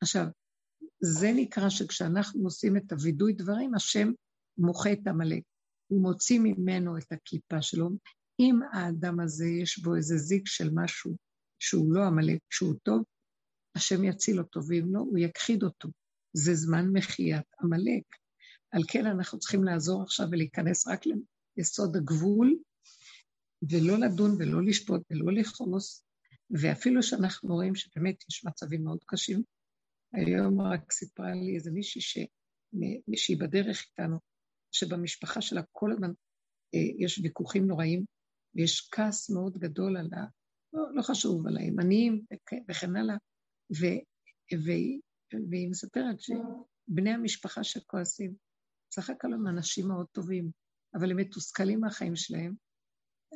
[0.00, 0.26] עכשיו,
[1.00, 4.12] זה נקרא שכשאנחנו עושים את הווידוי דברים, השם
[4.58, 5.42] מוחה את עמלק.
[5.86, 7.90] הוא מוציא ממנו את הקליפה שלו.
[8.40, 11.16] אם האדם הזה יש בו איזה זיק של משהו
[11.58, 13.02] שהוא לא עמלק, שהוא טוב,
[13.76, 15.88] השם יציל אותו, ואם לא, הוא יכחיד אותו.
[16.32, 18.04] זה זמן מחיית עמלק.
[18.70, 21.00] על כן אנחנו צריכים לעזור עכשיו ולהיכנס רק
[21.56, 22.54] ליסוד הגבול,
[23.70, 26.04] ולא לדון ולא לשפוט ולא לכעוס,
[26.50, 29.42] ואפילו שאנחנו רואים שבאמת יש מצבים מאוד קשים.
[30.12, 32.18] היום רק סיפרה לי איזה מישהי ש...
[33.08, 34.18] מישהי בדרך איתנו,
[34.72, 36.10] שבמשפחה שלה כל הזמן
[36.74, 38.04] אה, יש ויכוחים נוראים,
[38.54, 40.24] ויש כעס מאוד גדול על ה...
[40.72, 42.24] לא, לא חשוב, על הימנים
[42.70, 43.16] וכן הלאה,
[43.80, 43.84] ו...
[44.54, 44.70] ו...
[45.50, 48.34] והיא מספרת שבני המשפחה שכועסים,
[48.94, 50.50] סך הכל הם אנשים מאוד טובים,
[50.94, 52.54] אבל הם מתוסכלים מהחיים שלהם,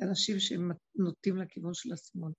[0.01, 2.31] אנשים שהם נוטים לכיוון של השמאל.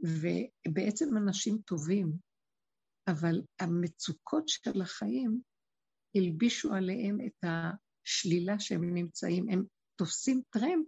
[0.00, 2.12] ובעצם אנשים טובים,
[3.08, 5.40] אבל המצוקות של החיים
[6.14, 9.48] הלבישו עליהם את השלילה שהם נמצאים.
[9.48, 9.64] הם
[9.96, 10.86] תופסים טרמפ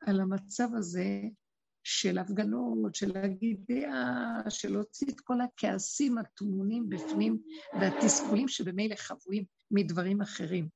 [0.00, 1.20] על המצב הזה
[1.84, 9.44] של הפגנות, של להגיד דעה, של להוציא את כל הכעסים הטמונים בפנים והתסכולים שבמילא חבויים
[9.70, 10.68] מדברים אחרים.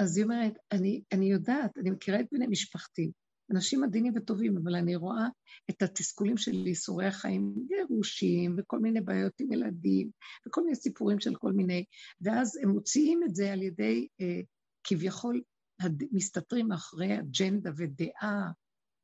[0.00, 3.12] אז היא אומרת, אני, אני יודעת, אני מכירה את בני משפחתי,
[3.52, 5.28] אנשים עדינים וטובים, אבל אני רואה
[5.70, 10.10] את התסכולים של ייסורי החיים, גירושים וכל מיני בעיות עם ילדים,
[10.46, 11.84] וכל מיני סיפורים של כל מיני,
[12.20, 14.40] ואז הם מוציאים את זה על ידי אה,
[14.84, 15.42] כביכול
[16.12, 18.50] מסתתרים מאחורי אג'נדה ודעה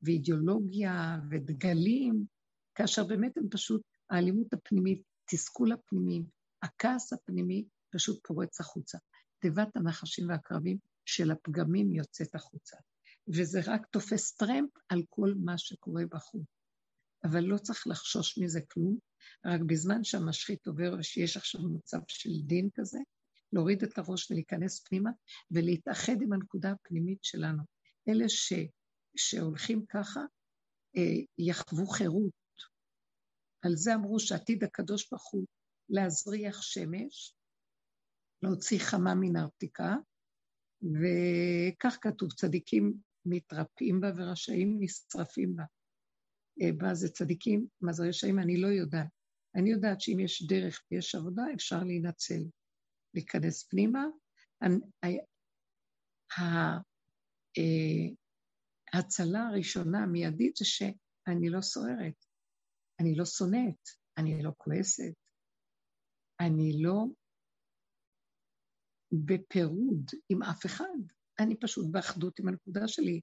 [0.02, 2.24] ואידיאולוגיה ודגלים,
[2.74, 6.22] כאשר באמת הם פשוט, האלימות הפנימית, תסכול הפנימי,
[6.62, 8.98] הכעס הפנימי, פשוט פורץ החוצה.
[9.38, 12.77] תיבת הנחשים והקרבים של הפגמים יוצאת החוצה.
[13.29, 16.46] וזה רק תופס טרמפ על כל מה שקורה בחוץ.
[17.25, 18.99] אבל לא צריך לחשוש מזה כלום,
[19.46, 22.99] רק בזמן שהמשחית עובר ושיש עכשיו מצב של דין כזה,
[23.53, 25.11] להוריד את הראש ולהיכנס פנימה
[25.51, 27.62] ולהתאחד עם הנקודה הפנימית שלנו.
[28.09, 28.53] אלה ש,
[29.16, 30.20] שהולכים ככה,
[30.96, 31.03] אה,
[31.38, 32.33] יחוו חירות.
[33.62, 35.46] על זה אמרו שעתיד הקדוש ברוך הוא
[35.88, 37.35] להזריח שמש,
[38.42, 39.96] להוציא חמה מן הארתיקה,
[40.82, 42.94] וכך כתוב, צדיקים
[43.26, 45.64] מתרפאים בה ורשעים נשרפים בה.
[46.62, 49.08] אה, מה זה צדיקים, מה זה רשעים, אני לא יודעת.
[49.54, 52.42] אני יודעת שאם יש דרך ויש עבודה, אפשר להינצל,
[53.14, 54.04] להיכנס פנימה.
[57.58, 58.08] אה,
[58.92, 62.24] ההצלה הראשונה, המיידית, זה שאני לא סוערת,
[63.00, 65.14] אני לא שונאת, אני לא כועסת,
[66.40, 67.06] אני לא
[69.25, 70.98] בפירוד עם אף אחד.
[71.38, 73.21] אני פשוט באחדות עם הנקודה שלי.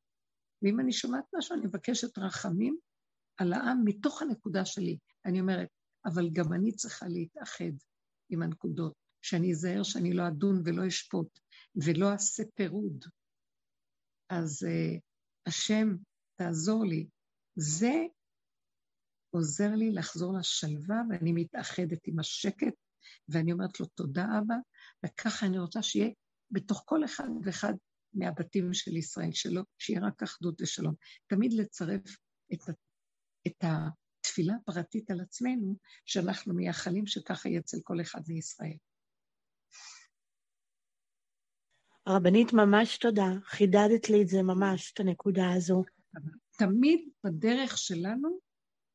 [0.61, 2.77] ואם אני שומעת משהו, אני מבקשת רחמים
[3.37, 4.97] על העם מתוך הנקודה שלי.
[5.25, 5.67] אני אומרת,
[6.05, 7.73] אבל גם אני צריכה להתאחד
[8.29, 11.39] עם הנקודות שאני אזהר שאני לא אדון ולא אשפוט
[11.75, 13.05] ולא אעשה פירוד.
[14.29, 14.99] אז uh,
[15.47, 15.95] השם,
[16.35, 17.07] תעזור לי.
[17.55, 17.93] זה
[19.33, 22.73] עוזר לי לחזור לשלווה, ואני מתאחדת עם השקט,
[23.29, 24.55] ואני אומרת לו, תודה אבא,
[25.05, 26.09] וככה אני רוצה שיהיה
[26.51, 27.73] בתוך כל אחד ואחד
[28.13, 30.93] מהבתים של ישראל שלו, שיהיה רק אחדות ושלום.
[31.27, 32.17] תמיד לצרף
[32.53, 32.59] את,
[33.47, 35.75] את התפילה הפרטית על עצמנו,
[36.05, 38.77] שאנחנו מייחלים שככה יהיה אצל כל אחד מישראל.
[42.07, 43.27] רבנית, ממש תודה.
[43.45, 45.83] חידדת לי את זה ממש, את הנקודה הזו.
[46.57, 48.39] תמיד בדרך שלנו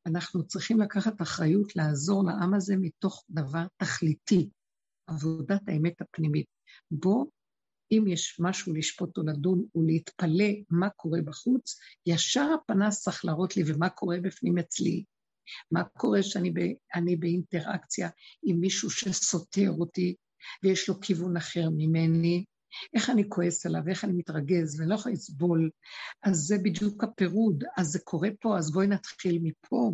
[0.09, 4.49] אנחנו צריכים לקחת אחריות לעזור לעם הזה מתוך דבר תכליתי,
[5.07, 6.47] עבודת האמת הפנימית.
[6.91, 7.31] בו,
[7.93, 13.63] אם יש משהו לשפוט או לדון ולהתפלא מה קורה בחוץ, ישר הפנס צריך להראות לי
[13.67, 15.05] ומה קורה בפנים אצלי.
[15.73, 18.09] מה קורה שאני באינטראקציה
[18.43, 20.15] עם מישהו שסותר אותי
[20.63, 22.45] ויש לו כיוון אחר ממני,
[22.95, 25.71] איך אני כועס עליו, איך אני מתרגז ואני לא יכולה לסבול,
[26.23, 29.93] אז זה בדיוק הפירוד, אז זה קורה פה, אז בואי נתחיל מפה.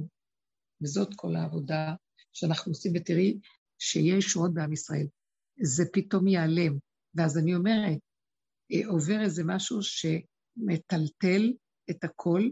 [0.82, 1.94] וזאת כל העבודה
[2.32, 3.38] שאנחנו עושים, ותראי
[3.78, 5.06] שיהיה ישועות בעם ישראל.
[5.62, 6.78] זה פתאום ייעלם.
[7.14, 7.98] ואז אני אומרת,
[8.72, 11.52] אה, עובר איזה משהו שמטלטל
[11.90, 12.42] את הכל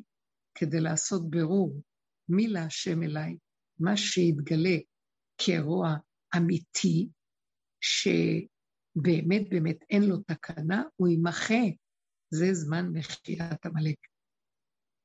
[0.55, 1.83] כדי לעשות ברור
[2.29, 3.37] מי להשם אליי,
[3.79, 4.77] מה שיתגלה
[5.39, 5.95] כרוע
[6.37, 7.09] אמיתי,
[7.81, 8.09] ש...
[8.97, 11.63] באמת באמת אין לו תקנה, הוא יימחה.
[12.31, 13.97] זה זמן מחיית עמלק.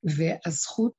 [0.04, 0.94] והזכות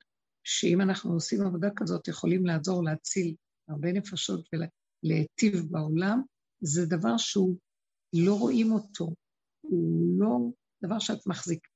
[0.45, 3.35] שאם אנחנו עושים עבודה כזאת, יכולים לעזור להציל
[3.69, 6.23] הרבה נפשות ולהיטיב בעולם,
[6.61, 7.59] זה דבר שהוא,
[8.13, 9.15] לא רואים אותו,
[9.61, 10.39] הוא לא
[10.85, 11.69] דבר שאת מחזיק,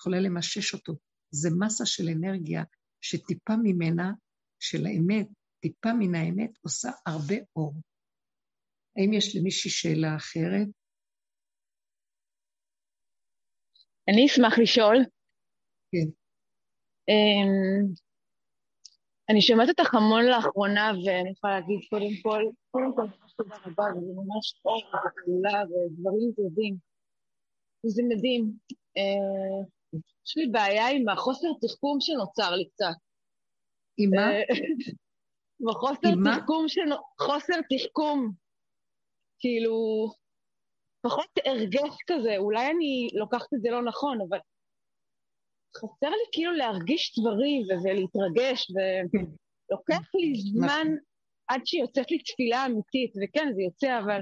[0.00, 0.92] יכולה למשש אותו.
[1.30, 2.64] זה מסה של אנרגיה
[3.00, 4.12] שטיפה ממנה,
[4.60, 5.28] של האמת,
[5.60, 7.74] טיפה מן האמת, עושה הרבה אור.
[8.98, 10.66] האם יש למישהי שאלה אחרת?
[14.08, 14.96] אני אשמח לשאול.
[15.92, 16.08] כן.
[17.10, 17.94] Um,
[19.30, 24.12] אני שומעת אותך המון לאחרונה, ואני יכולה להגיד קודם כל, קודם כל, תודה רבה, וזה
[24.14, 26.76] ממש טוב, ופעולה, ודברים טובים.
[27.86, 28.52] וזה מדהים.
[28.98, 29.66] Uh,
[30.26, 32.96] יש לי בעיה עם החוסר תחכום שנוצר לי קצת.
[33.98, 34.28] עם מה?
[35.66, 36.66] בחוסר תחכום,
[37.20, 38.47] חוסר תחכום.
[39.40, 40.06] כאילו,
[41.00, 44.38] פחות הרגש כזה, אולי אני לוקחת את זה לא נכון, אבל
[45.76, 50.86] חסר לי כאילו להרגיש דברים ולהתרגש, ולוקח לי זמן.
[51.48, 54.20] עד שיוצאת לי תפילה אמיתית, וכן, זה יוצא, אבל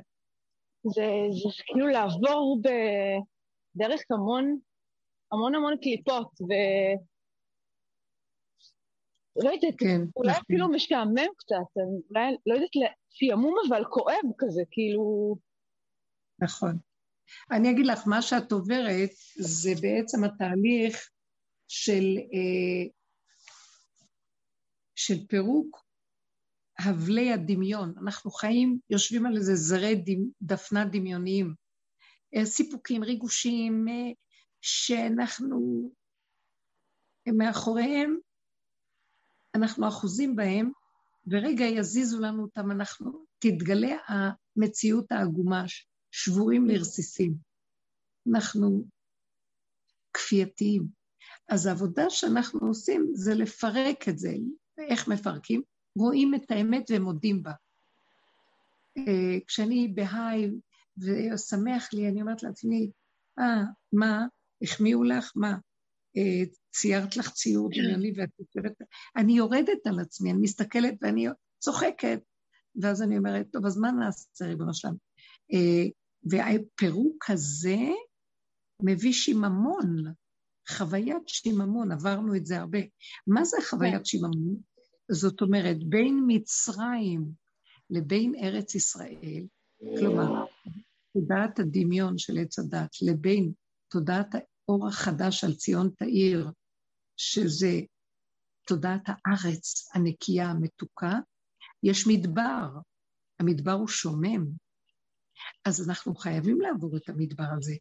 [0.82, 4.58] זה, זה כאילו לעבור בדרך המון,
[5.32, 6.52] המון המון קליפות, ו...
[9.44, 10.42] לא יודעת, כן, אולי נכון.
[10.44, 11.80] אפילו משעמם קצת,
[12.10, 12.70] אולי, לא יודעת,
[13.10, 15.36] שעמום אבל כואב כזה, כאילו...
[16.42, 16.78] נכון.
[17.50, 21.10] אני אגיד לך, מה שאת עוברת זה בעצם התהליך
[21.68, 22.88] של, אה,
[24.94, 25.86] של פירוק
[26.78, 27.94] הבלי הדמיון.
[28.02, 30.04] אנחנו חיים, יושבים על איזה זרי
[30.42, 31.54] דפנה דמיוניים,
[32.36, 34.12] אה, סיפוקים, ריגושים, אה,
[34.60, 35.90] שאנחנו
[37.26, 38.18] מאחוריהם
[39.56, 40.70] אנחנו אחוזים בהם,
[41.26, 45.64] ורגע יזיזו לנו אותם, אנחנו, תתגלה המציאות העגומה,
[46.10, 47.34] שבורים לרסיסים.
[48.30, 48.84] אנחנו
[50.12, 50.86] כפייתיים.
[51.48, 54.34] אז העבודה שאנחנו עושים זה לפרק את זה.
[54.78, 55.62] איך מפרקים?
[55.96, 57.52] רואים את האמת ומודים בה.
[58.98, 60.50] אה, כשאני בהיי
[60.98, 62.90] ושמח לי, אני אומרת לעצמי,
[63.38, 64.26] אה, מה,
[64.62, 65.32] החמיאו לך?
[65.34, 65.54] מה?
[66.16, 68.72] אה, ציירת לך ציור דמיוני ואת יושבת,
[69.16, 71.26] אני יורדת על עצמי, אני מסתכלת ואני
[71.58, 72.20] צוחקת,
[72.82, 74.94] ואז אני אומרת, טוב, אז מה נעשה, ריבונו שלם?
[75.52, 75.84] אה,
[76.30, 77.78] והפירוק הזה
[78.82, 80.04] מביא שיממון,
[80.68, 82.78] חוויית שיממון, עברנו את זה הרבה.
[83.26, 84.04] מה זה חוויית כן.
[84.04, 84.56] שיממון?
[85.10, 87.30] זאת אומרת, בין מצרים
[87.90, 89.46] לבין ארץ ישראל,
[89.98, 90.44] כלומר,
[91.14, 93.52] תודעת הדמיון של עץ הדת לבין
[93.90, 94.34] תודעת
[94.68, 96.50] האור החדש על ציון תאיר,
[97.16, 97.80] שזה
[98.66, 101.12] תודעת הארץ הנקייה המתוקה,
[101.82, 102.68] יש מדבר,
[103.40, 104.46] המדבר הוא שומם.
[105.64, 107.74] אז אנחנו חייבים לעבור את המדבר הזה,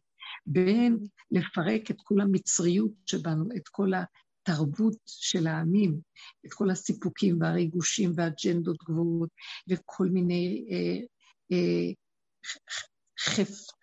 [0.46, 0.98] בין
[1.30, 6.00] לפרק את כל המצריות שבנו, את כל התרבות של העמים,
[6.46, 9.30] את כל הסיפוקים והריגושים והאג'נדות גבוהות,
[9.68, 11.06] וכל מיני אה,
[11.52, 11.92] אה,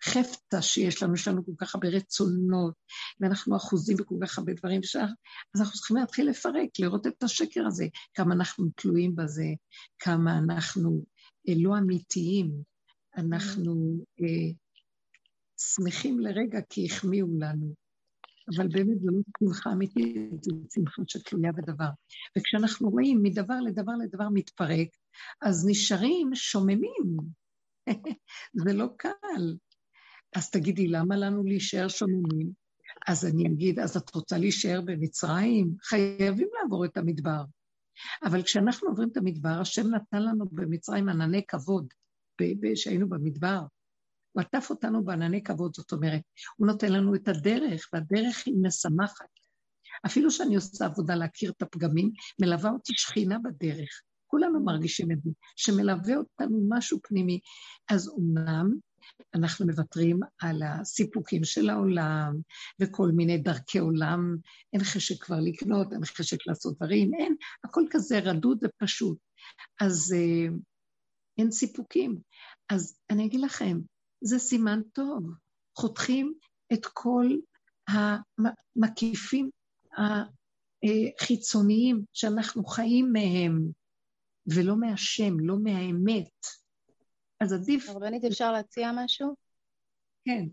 [0.04, 2.74] חפצה שיש לנו, יש לנו כל כך הרבה רצונות,
[3.20, 5.14] ואנחנו אחוזים בכל כך הרבה דברים, שאנחנו,
[5.54, 9.46] אז אנחנו צריכים להתחיל לפרק, לראות את השקר הזה, כמה אנחנו תלויים בזה,
[9.98, 11.04] כמה אנחנו
[11.48, 12.74] אה, לא אמיתיים.
[13.16, 14.52] אנחנו אה,
[15.60, 17.74] שמחים לרגע כי החמיאו לנו,
[18.56, 21.88] אבל באמת זו לא שמחה אמיתית, זו שמחה שתלויה בדבר.
[22.38, 24.88] וכשאנחנו רואים מדבר לדבר לדבר מתפרק,
[25.42, 27.16] אז נשארים שוממים.
[28.64, 29.56] זה לא קל.
[30.36, 32.50] אז תגידי, למה לנו להישאר שוממים?
[33.08, 35.74] אז אני אגיד, אז את רוצה להישאר במצרים?
[35.82, 37.44] חייבים לעבור את המדבר.
[38.24, 41.86] אבל כשאנחנו עוברים את המדבר, השם נתן לנו במצרים ענני כבוד,
[42.74, 43.60] כשהיינו במדבר.
[44.32, 46.22] הוא עטף אותנו בענני כבוד, זאת אומרת,
[46.56, 49.28] הוא נותן לנו את הדרך, והדרך היא משמחת.
[50.06, 52.10] אפילו שאני עושה עבודה להכיר את הפגמים,
[52.40, 54.02] מלווה אותי שכינה בדרך.
[54.26, 57.40] כולנו מרגישים את זה, שמלווה אותנו משהו פנימי.
[57.90, 58.70] אז אומנם
[59.34, 62.34] אנחנו מוותרים על הסיפוקים של העולם
[62.80, 64.36] וכל מיני דרכי עולם,
[64.72, 69.18] אין חשק כבר לקנות, אין חשק לעשות דברים, אין, הכל כזה רדוד ופשוט.
[69.80, 70.54] אז אה,
[71.38, 72.18] אין סיפוקים.
[72.68, 73.78] אז אני אגיד לכם,
[74.24, 75.24] זה סימן טוב.
[75.78, 76.34] חותכים
[76.72, 77.26] את כל
[77.88, 79.50] המקיפים
[81.20, 83.70] החיצוניים שאנחנו חיים מהם,
[84.46, 86.46] ולא מהשם, לא מהאמת.
[87.40, 87.88] אז עדיף...
[87.88, 89.34] רבנית, אפשר להציע משהו?
[90.24, 90.44] כן.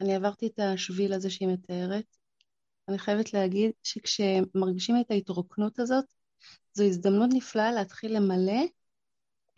[0.00, 2.16] אני עברתי את השביל הזה שהיא מתארת.
[2.88, 6.04] אני חייבת להגיד שכשמרגישים את ההתרוקנות הזאת,
[6.74, 8.62] זו הזדמנות נפלאה להתחיל למלא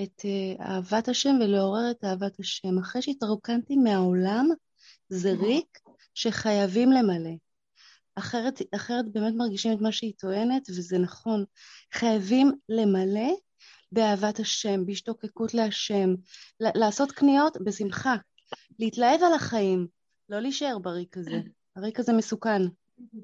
[0.03, 2.79] את אה, אהבת השם ולעורר את אהבת השם.
[2.79, 4.49] אחרי שהתרוקנתי מהעולם,
[5.09, 5.79] זה ריק
[6.15, 7.31] שחייבים למלא.
[8.15, 11.45] אחרת, אחרת באמת מרגישים את מה שהיא טוענת, וזה נכון.
[11.93, 13.31] חייבים למלא
[13.93, 16.15] באהבת השם, בהשתוקקות להשם,
[16.61, 18.17] לעשות קניות בשמחה,
[18.79, 19.87] להתלהב על החיים,
[20.29, 21.41] לא להישאר בריק הזה.
[21.77, 22.63] הריק הזה מסוכן.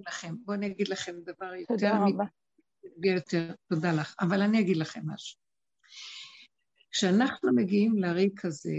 [0.06, 1.74] לכם, בואו אני אגיד לכם דבר יותר...
[1.74, 2.24] תודה רבה.
[3.02, 4.14] יותר, תודה לך.
[4.20, 5.38] אבל אני אגיד לכם משהו.
[6.90, 8.76] כשאנחנו מגיעים לריק הזה,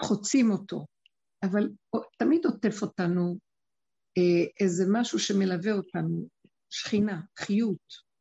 [0.00, 0.86] חוצים אותו,
[1.42, 1.68] אבל
[2.18, 3.38] תמיד עוטף אותנו
[4.60, 6.28] איזה משהו שמלווה אותנו,
[6.70, 8.12] שכינה, חיות.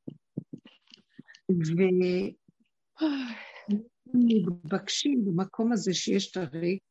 [4.14, 6.84] ומתבקשים במקום הזה שיש את הריק,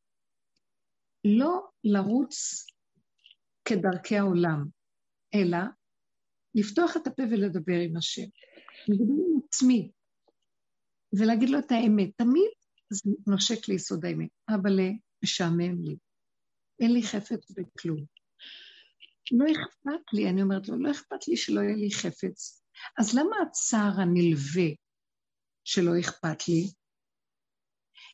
[1.25, 2.65] לא לרוץ
[3.65, 4.65] כדרכי העולם,
[5.35, 5.57] אלא
[6.55, 8.27] לפתוח את הפה ולדבר עם השם.
[8.87, 9.91] לדבר עם עצמי,
[11.19, 12.09] ולהגיד לו את האמת.
[12.17, 12.51] תמיד
[12.89, 14.29] זה נושק ליסוד האמת.
[14.49, 14.79] אבל
[15.23, 15.95] משעמם לי.
[16.79, 18.20] אין לי חפץ בכלום.
[19.31, 22.63] לא אכפת לי, אני אומרת לו, לא אכפת לי שלא יהיה לי חפץ.
[22.99, 24.69] אז למה הצער הנלווה
[25.63, 26.71] שלא אכפת לי?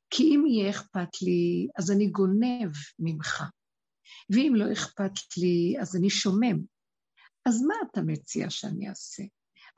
[0.10, 3.44] כי אם יהיה אכפת לי, אז אני גונב ממך.
[4.30, 6.58] ואם לא אכפת לי, אז אני שומם.
[7.46, 9.24] אז מה אתה מציע שאני אעשה?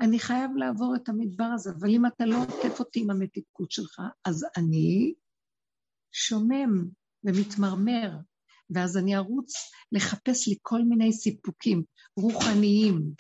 [0.02, 4.02] אני חייב לעבור את המדבר הזה, אבל אם אתה לא עוטף אותי עם המתיקות שלך,
[4.26, 5.14] אז אני
[6.12, 6.90] שומם
[7.24, 8.12] ומתמרמר,
[8.70, 9.54] ואז אני ארוץ
[9.92, 11.84] לחפש לי כל מיני סיפוקים
[12.18, 13.14] רוחניים,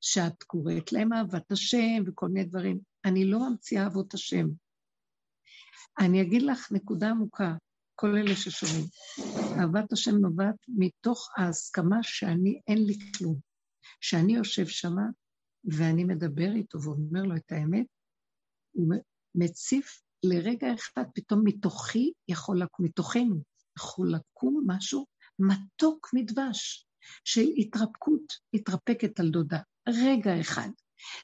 [0.00, 2.80] שאת קוראת להם אהבת השם וכל מיני דברים.
[3.04, 4.46] אני לא ממציאה אהבות השם.
[6.00, 7.54] אני אגיד לך נקודה עמוקה,
[7.94, 8.86] כל אלה ששומעים.
[9.58, 13.38] אהבת השם נובעת מתוך ההסכמה שאני, אין לי כלום.
[14.00, 15.02] שאני יושב שמה
[15.64, 17.86] ואני מדבר איתו ואומר לו את האמת,
[18.72, 18.94] הוא
[19.34, 23.42] מציף לרגע אחד, פתאום מתוכי יכול לקום, מתוכנו
[23.80, 25.06] יכול לקום משהו
[25.38, 26.86] מתוק מדבש
[27.24, 28.22] של התרפקות,
[28.54, 29.58] מתרפקת על דודה.
[29.88, 30.68] רגע אחד.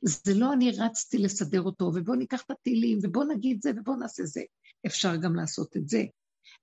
[0.02, 4.24] זה לא אני רצתי לסדר אותו, ובואו ניקח את הטילים, ובואו נגיד זה, ובואו נעשה
[4.24, 4.42] זה.
[4.86, 6.04] אפשר גם לעשות את זה.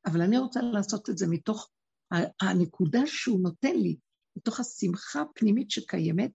[0.06, 1.70] אבל אני רוצה לעשות את זה מתוך
[2.42, 3.96] הנקודה שהוא נותן לי,
[4.38, 6.32] מתוך השמחה הפנימית שקיימת,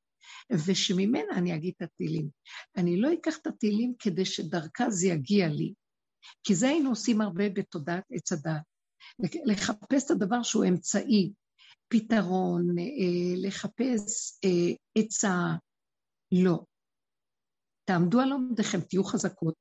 [0.66, 2.28] ושממנה אני אגיד את התהילים.
[2.76, 5.74] אני לא אקח את התהילים כדי שדרכה זה יגיע לי,
[6.44, 8.62] כי זה היינו עושים הרבה בתודעת עץ הדת.
[9.44, 11.32] לחפש את הדבר שהוא אמצעי,
[11.88, 15.36] פתרון, אה, לחפש אה, עצה,
[16.32, 16.64] לא.
[17.84, 19.54] תעמדו על עומדיכם, תהיו חזקות,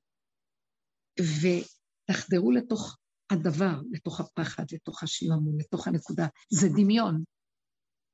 [1.19, 2.97] ותחדרו לתוך
[3.31, 6.27] הדבר, לתוך הפחד, לתוך השיממון, לתוך הנקודה.
[6.49, 7.23] זה דמיון.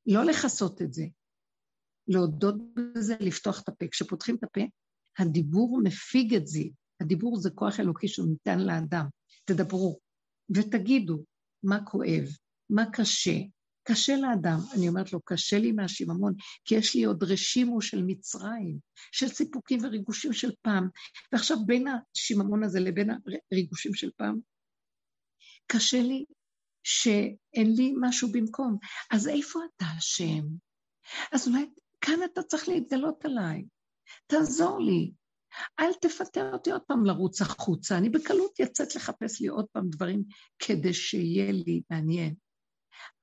[0.05, 1.03] לא לכסות את זה.
[2.07, 3.85] להודות בזה, לפתוח את הפה.
[3.91, 4.61] כשפותחים את הפה,
[5.19, 6.63] הדיבור מפיג את זה.
[7.01, 9.05] הדיבור זה כוח אלוקי שהוא ניתן לאדם.
[9.45, 9.99] תדברו
[10.55, 11.23] ותגידו
[11.63, 12.23] מה כואב,
[12.69, 13.37] מה קשה.
[13.87, 16.33] קשה לאדם, אני אומרת לו, קשה לי מהשיממון,
[16.65, 18.77] כי יש לי עוד רשימו של מצרים,
[19.11, 20.87] של סיפוקים וריגושים של פעם,
[21.31, 23.09] ועכשיו בין השיממון הזה לבין
[23.51, 24.39] הריגושים של פעם,
[25.67, 26.25] קשה לי
[26.83, 28.77] שאין לי משהו במקום.
[29.11, 30.43] אז איפה אתה השם?
[31.31, 31.65] אז אולי
[32.01, 33.65] כאן אתה צריך להתגלות עליי.
[34.27, 35.11] תעזור לי.
[35.79, 40.23] אל תפתה אותי עוד פעם לרוץ החוצה, אני בקלות יצאת לחפש לי עוד פעם דברים
[40.59, 42.33] כדי שיהיה לי מעניין.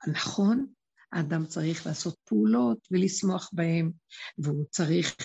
[0.09, 0.67] נכון,
[1.13, 3.91] האדם צריך לעשות פעולות ולשמוח בהם,
[4.39, 5.17] והוא צריך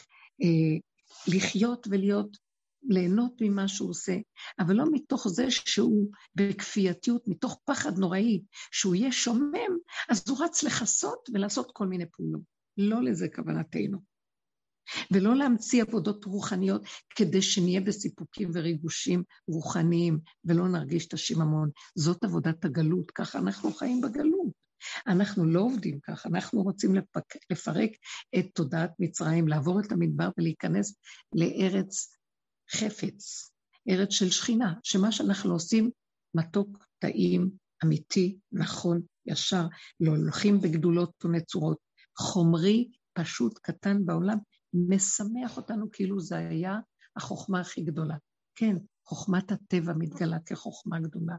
[0.43, 0.77] אה,
[1.27, 2.37] לחיות ולהיות,
[2.89, 4.15] ליהנות ממה שהוא עושה,
[4.59, 9.77] אבל לא מתוך זה שהוא בכפייתיות, מתוך פחד נוראי, שהוא יהיה שומם,
[10.09, 12.41] אז הוא רץ לכסות ולעשות כל מיני פעולות.
[12.77, 14.14] לא לזה כוונתנו.
[15.11, 16.81] ולא להמציא עבודות רוחניות
[17.15, 21.69] כדי שנהיה בסיפוקים וריגושים רוחניים ולא נרגיש את השיממון.
[21.95, 24.65] זאת עבודת הגלות, ככה אנחנו חיים בגלות.
[25.07, 27.89] אנחנו לא עובדים ככה, אנחנו רוצים לפק, לפרק
[28.39, 30.95] את תודעת מצרים, לעבור את המדבר ולהיכנס
[31.35, 32.17] לארץ
[32.71, 33.51] חפץ,
[33.89, 35.91] ארץ של שכינה, שמה שאנחנו עושים
[36.35, 37.49] מתוק, טעים,
[37.83, 39.67] אמיתי, נכון, ישר,
[39.99, 41.77] לא הולכים בגדולות ונצורות,
[42.17, 44.37] חומרי, פשוט, קטן בעולם,
[44.89, 46.79] משמח אותנו כאילו זה היה
[47.15, 48.15] החוכמה הכי גדולה.
[48.55, 51.35] כן, חוכמת הטבע מתגלה כחוכמה גדולה.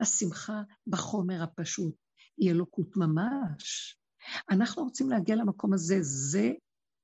[0.00, 1.94] השמחה בחומר הפשוט
[2.36, 3.96] היא אלוקות ממש.
[4.50, 6.50] אנחנו רוצים להגיע למקום הזה, זה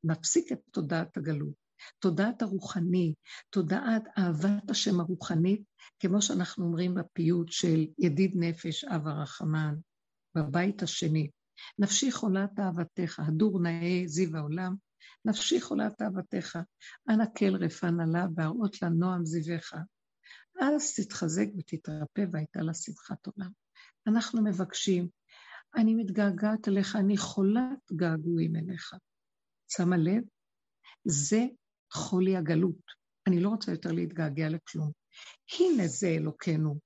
[0.05, 1.67] מפסיק את תודעת הגלות.
[1.99, 3.15] תודעת הרוחני,
[3.51, 5.63] תודעת אהבת השם הרוחנית,
[6.01, 9.75] כמו שאנחנו אומרים בפיוט של ידיד נפש אב הרחמן,
[10.37, 11.31] בבית השני.
[11.79, 14.75] נפשי חולת אהבתך, הדור נאה זיו העולם,
[15.25, 16.59] נפשי חולת אהבתך,
[17.09, 19.75] אנא כל רפא נלה והראות לה נועם זיווך.
[20.61, 23.51] אז תתחזק ותתרפא והייתה לה שמחת עולם.
[24.07, 25.09] אנחנו מבקשים,
[25.77, 28.95] אני מתגעגעת אליך, אני חולת געגועים אליך.
[29.69, 30.23] שמה לב?
[31.05, 31.45] זה
[31.93, 32.93] חולי הגלות.
[33.27, 34.93] אני לא רוצה יותר להתגעגע לכלום.
[35.59, 36.79] הנה זה אלוקינו,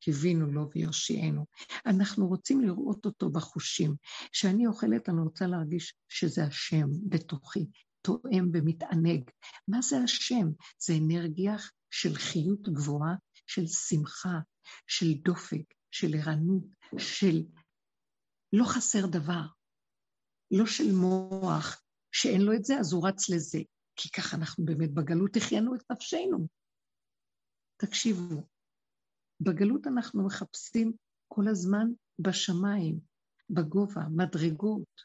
[0.00, 1.46] קיווינו לו ויושיענו.
[1.86, 3.94] אנחנו רוצים לראות אותו בחושים.
[4.32, 7.66] כשאני אוכלת, אני רוצה להרגיש שזה השם בתוכי,
[8.02, 9.30] תואם ומתענג.
[9.68, 10.46] מה זה השם?
[10.78, 11.56] זה אנרגיה
[11.90, 13.14] של חיות גבוהה,
[13.46, 14.38] של שמחה,
[14.86, 16.64] של דופק, של ערנות,
[16.98, 17.42] של
[18.52, 19.42] לא חסר דבר,
[20.50, 21.82] לא של מוח,
[22.12, 23.58] שאין לו את זה, אז הוא רץ לזה.
[23.96, 26.46] כי ככה אנחנו באמת בגלות החיינו את נפשנו.
[27.76, 28.42] תקשיבו,
[29.40, 30.92] בגלות אנחנו מחפשים
[31.28, 33.00] כל הזמן בשמיים,
[33.50, 35.02] בגובה, מדרגות,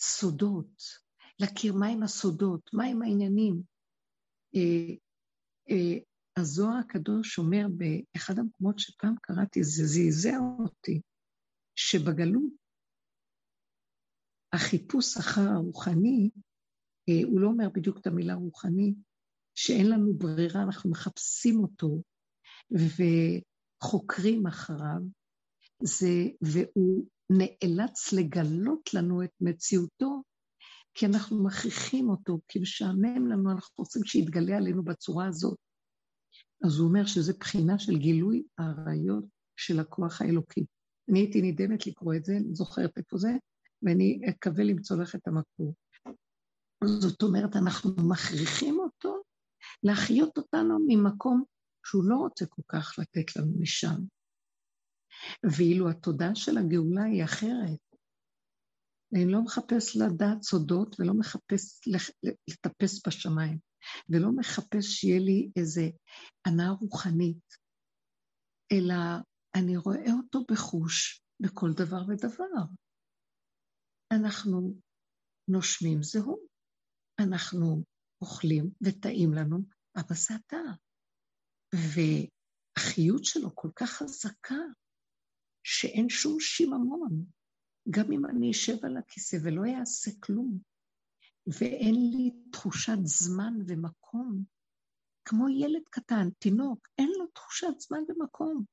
[0.00, 0.82] סודות,
[1.40, 3.62] להכיר מהם הסודות, מהם העניינים.
[4.54, 4.94] אה,
[5.70, 5.98] אה,
[6.36, 11.00] הזוהר הקדוש אומר באחד המקומות שפעם קראתי, זה זעזע אותי,
[11.74, 12.52] שבגלות
[14.52, 16.30] החיפוש אחר הרוחני,
[17.08, 18.94] אה, הוא לא אומר בדיוק את המילה רוחני,
[19.54, 22.02] שאין לנו ברירה, אנחנו מחפשים אותו,
[23.82, 25.00] חוקרים אחריו,
[25.82, 30.22] זה, והוא נאלץ לגלות לנו את מציאותו,
[30.94, 35.58] כי אנחנו מכריחים אותו, כי משעמם לנו, אנחנו רוצים שיתגלה עלינו בצורה הזאת.
[36.64, 39.24] אז הוא אומר שזה בחינה של גילוי האריות
[39.56, 40.64] של הכוח האלוקי.
[41.10, 43.30] אני הייתי נדהמת לקרוא את זה, אני זוכרת איפה זה,
[43.82, 45.74] ואני אקווה למצוא לך את המקור.
[46.84, 49.22] זאת אומרת, אנחנו מכריחים אותו
[49.82, 51.44] להחיות אותנו ממקום
[51.88, 54.00] שהוא לא רוצה כל כך לתת לנו משם.
[55.56, 57.80] ואילו התודעה של הגאולה היא אחרת.
[59.14, 61.88] אני לא מחפש לדעת סודות ולא מחפש
[62.48, 63.58] לטפס בשמיים,
[64.08, 65.82] ולא מחפש שיהיה לי איזה
[66.46, 67.44] הנאה רוחנית,
[68.72, 68.94] אלא
[69.54, 72.62] אני רואה אותו בחוש בכל דבר ודבר.
[74.12, 74.74] אנחנו
[75.50, 76.46] נושמים זהו,
[77.20, 77.84] אנחנו
[78.22, 79.58] אוכלים וטעים לנו,
[80.00, 80.87] אבא זה אתה.
[81.74, 84.62] והחיות שלו כל כך חזקה,
[85.64, 87.24] שאין שום שיממון.
[87.90, 90.58] גם אם אני אשב על הכיסא ולא אעשה כלום,
[91.46, 94.44] ואין לי תחושת זמן ומקום,
[95.24, 98.64] כמו ילד קטן, תינוק, אין לו תחושת זמן ומקום.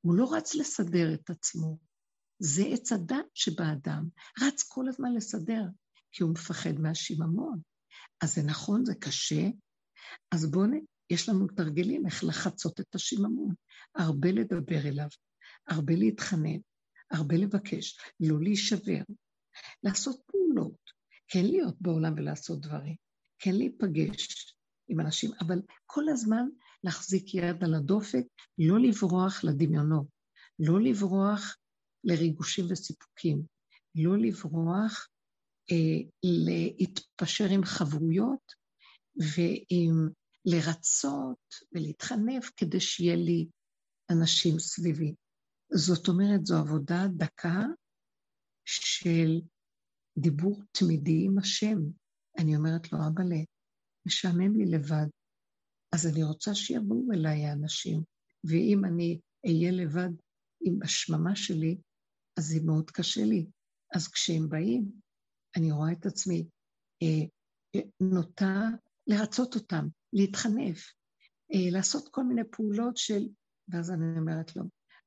[0.00, 1.78] הוא לא רץ לסדר את עצמו.
[2.38, 4.08] זה עץ הדת שבאדם,
[4.42, 5.62] רץ כל הזמן לסדר,
[6.12, 7.60] כי הוא מפחד מהשיממון.
[8.20, 9.42] אז זה נכון, זה קשה,
[10.34, 10.66] אז בואו
[11.10, 13.54] יש לנו תרגילים איך לחצות את השיממון.
[13.94, 15.08] הרבה לדבר אליו,
[15.68, 16.58] הרבה להתחנן,
[17.10, 19.02] הרבה לבקש, לא להישבר,
[19.82, 20.90] לעשות פעולות,
[21.28, 22.96] כן להיות בעולם ולעשות דברים,
[23.38, 24.54] כן להיפגש
[24.88, 26.48] עם אנשים, אבל כל הזמן
[26.84, 28.24] להחזיק יד על הדופק,
[28.58, 30.06] לא לברוח לדמיונות,
[30.58, 31.56] לא לברוח
[32.04, 33.42] לריגושים וסיפוקים,
[33.94, 35.08] לא לברוח
[35.70, 38.52] אה, להתפשר עם חברויות
[39.16, 40.08] ועם
[40.44, 43.46] לרצות ולהתחנף כדי שיהיה לי
[44.10, 45.14] אנשים סביבי.
[45.72, 47.62] זאת אומרת, זו עבודה דקה
[48.64, 49.40] של
[50.18, 51.78] דיבור תמידי עם השם.
[52.38, 53.40] אני אומרת לו, אבא'לה,
[54.06, 55.06] משעמם לי לבד.
[55.94, 58.02] אז אני רוצה שיבואו אליי האנשים,
[58.44, 60.10] ואם אני אהיה לבד
[60.60, 61.76] עם השממה שלי,
[62.38, 63.46] אז זה מאוד קשה לי.
[63.96, 64.92] אז כשהם באים,
[65.56, 66.48] אני רואה את עצמי
[67.02, 68.68] אה, נוטה
[69.06, 70.92] לרצות אותם, להתחנף,
[71.54, 73.28] אה, לעשות כל מיני פעולות של...
[73.68, 74.62] ואז אני אומרת לו,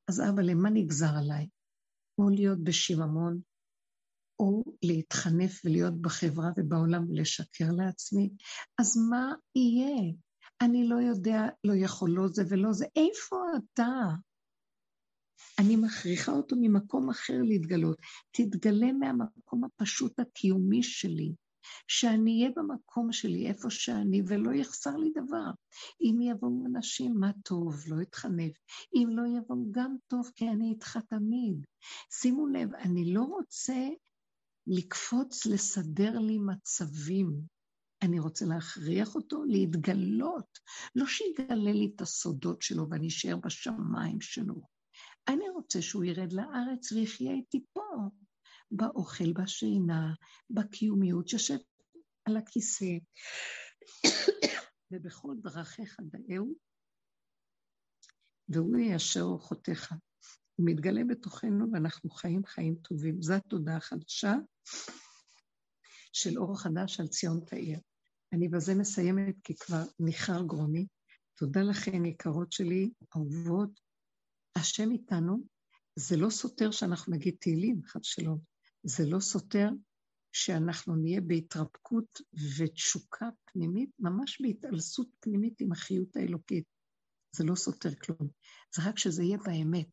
[0.08, 1.48] אז אבא, למה נגזר עליי?
[2.18, 3.40] או להיות בשיממון,
[4.40, 8.30] או להתחנף ולהיות בחברה ובעולם ולשקר לעצמי,
[8.80, 10.12] אז מה יהיה?
[10.62, 12.86] אני לא יודע, לא יכול, לא זה ולא זה.
[12.96, 13.90] איפה אתה?
[15.58, 17.98] אני מכריחה אותו ממקום אחר להתגלות.
[18.30, 21.32] תתגלה מהמקום הפשוט הקיומי שלי,
[21.88, 25.50] שאני אהיה במקום שלי, איפה שאני, ולא יחסר לי דבר.
[26.00, 28.52] אם יבואו אנשים, מה טוב, לא אתחנף.
[28.94, 31.66] אם לא יבואו, גם טוב, כי אני איתך תמיד.
[32.10, 33.88] שימו לב, אני לא רוצה
[34.66, 37.40] לקפוץ לסדר לי מצבים.
[38.02, 40.58] אני רוצה להכריח אותו להתגלות,
[40.94, 44.54] לא שיגלה לי את הסודות שלו ואני אשאר בשמיים שלו.
[45.28, 47.82] אני רוצה שהוא ירד לארץ ויחיה איתי פה,
[48.76, 50.14] באוכל, בשינה,
[50.50, 51.58] בקיומיות, שיושב
[52.24, 52.98] על הכיסא.
[54.90, 56.54] ובכל דרכיך דאהו,
[58.48, 59.92] והוא יישר אורחותיך.
[60.56, 63.22] הוא מתגלה בתוכנו ואנחנו חיים חיים טובים.
[63.22, 64.34] זו התודעה החדשה
[66.12, 67.78] של אור חדש על ציון תאיר.
[68.32, 70.86] אני בזה מסיימת כי כבר ניחר גרוני.
[71.34, 73.80] תודה לכן, יקרות שלי, אהובות.
[74.56, 75.46] השם איתנו,
[75.96, 78.53] זה לא סותר שאנחנו נגיד תהילים, חד שלום.
[78.84, 79.68] זה לא סותר
[80.32, 82.20] שאנחנו נהיה בהתרפקות
[82.58, 86.64] ותשוקה פנימית, ממש בהתעלסות פנימית עם החיות האלוקית.
[87.36, 88.28] זה לא סותר כלום.
[88.74, 89.86] זה רק שזה יהיה באמת.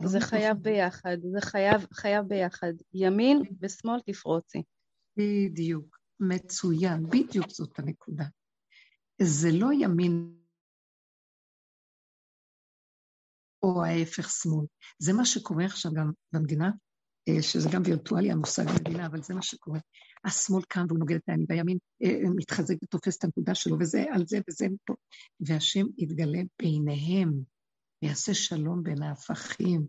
[0.00, 2.72] לא זה חייב ביחד, זה חייב, חייב ביחד.
[2.94, 4.62] ימין ושמאל תפרוצי.
[5.16, 8.24] בדיוק, מצוין, בדיוק זאת הנקודה.
[9.22, 10.36] זה לא ימין
[13.62, 14.66] או ההפך שמאל.
[14.98, 16.70] זה מה שקורה עכשיו גם במדינה,
[17.40, 19.78] שזה גם וירטואלי המושג במדינה, אבל זה מה שקורה.
[20.24, 24.26] השמאל קם והוא נוגד את הימין, והימין אה, מתחזק ותופס את הנקודה שלו, וזה על
[24.26, 24.94] זה וזה פה.
[25.40, 27.32] והשם יתגלה ביניהם,
[28.02, 29.86] ויעשה שלום בין ההפכים.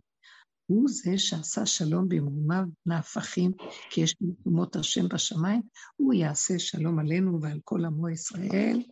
[0.66, 3.52] הוא זה שעשה שלום במרומיו נהפכים,
[3.90, 5.62] כי יש מקומות השם בשמיים,
[5.96, 8.84] הוא יעשה שלום עלינו ועל כל עמו ישראל,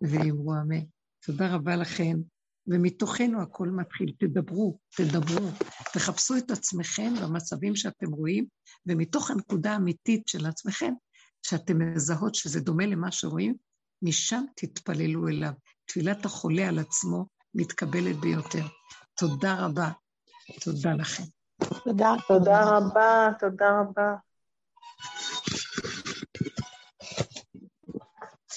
[0.00, 0.84] ואמרו אמן.
[1.26, 2.33] תודה רבה לכם.
[2.66, 4.12] ומתוכנו הכל מתחיל.
[4.18, 5.48] תדברו, תדברו,
[5.92, 8.46] תחפשו את עצמכם במצבים שאתם רואים,
[8.86, 10.92] ומתוך הנקודה האמיתית של עצמכם,
[11.42, 13.54] שאתם מזהות שזה דומה למה שרואים,
[14.02, 15.52] משם תתפללו אליו.
[15.84, 18.64] תפילת החולה על עצמו מתקבלת ביותר.
[19.18, 19.90] תודה רבה.
[20.64, 21.22] תודה לכם.
[21.84, 22.14] תודה.
[22.28, 24.14] תודה רבה, תודה רבה.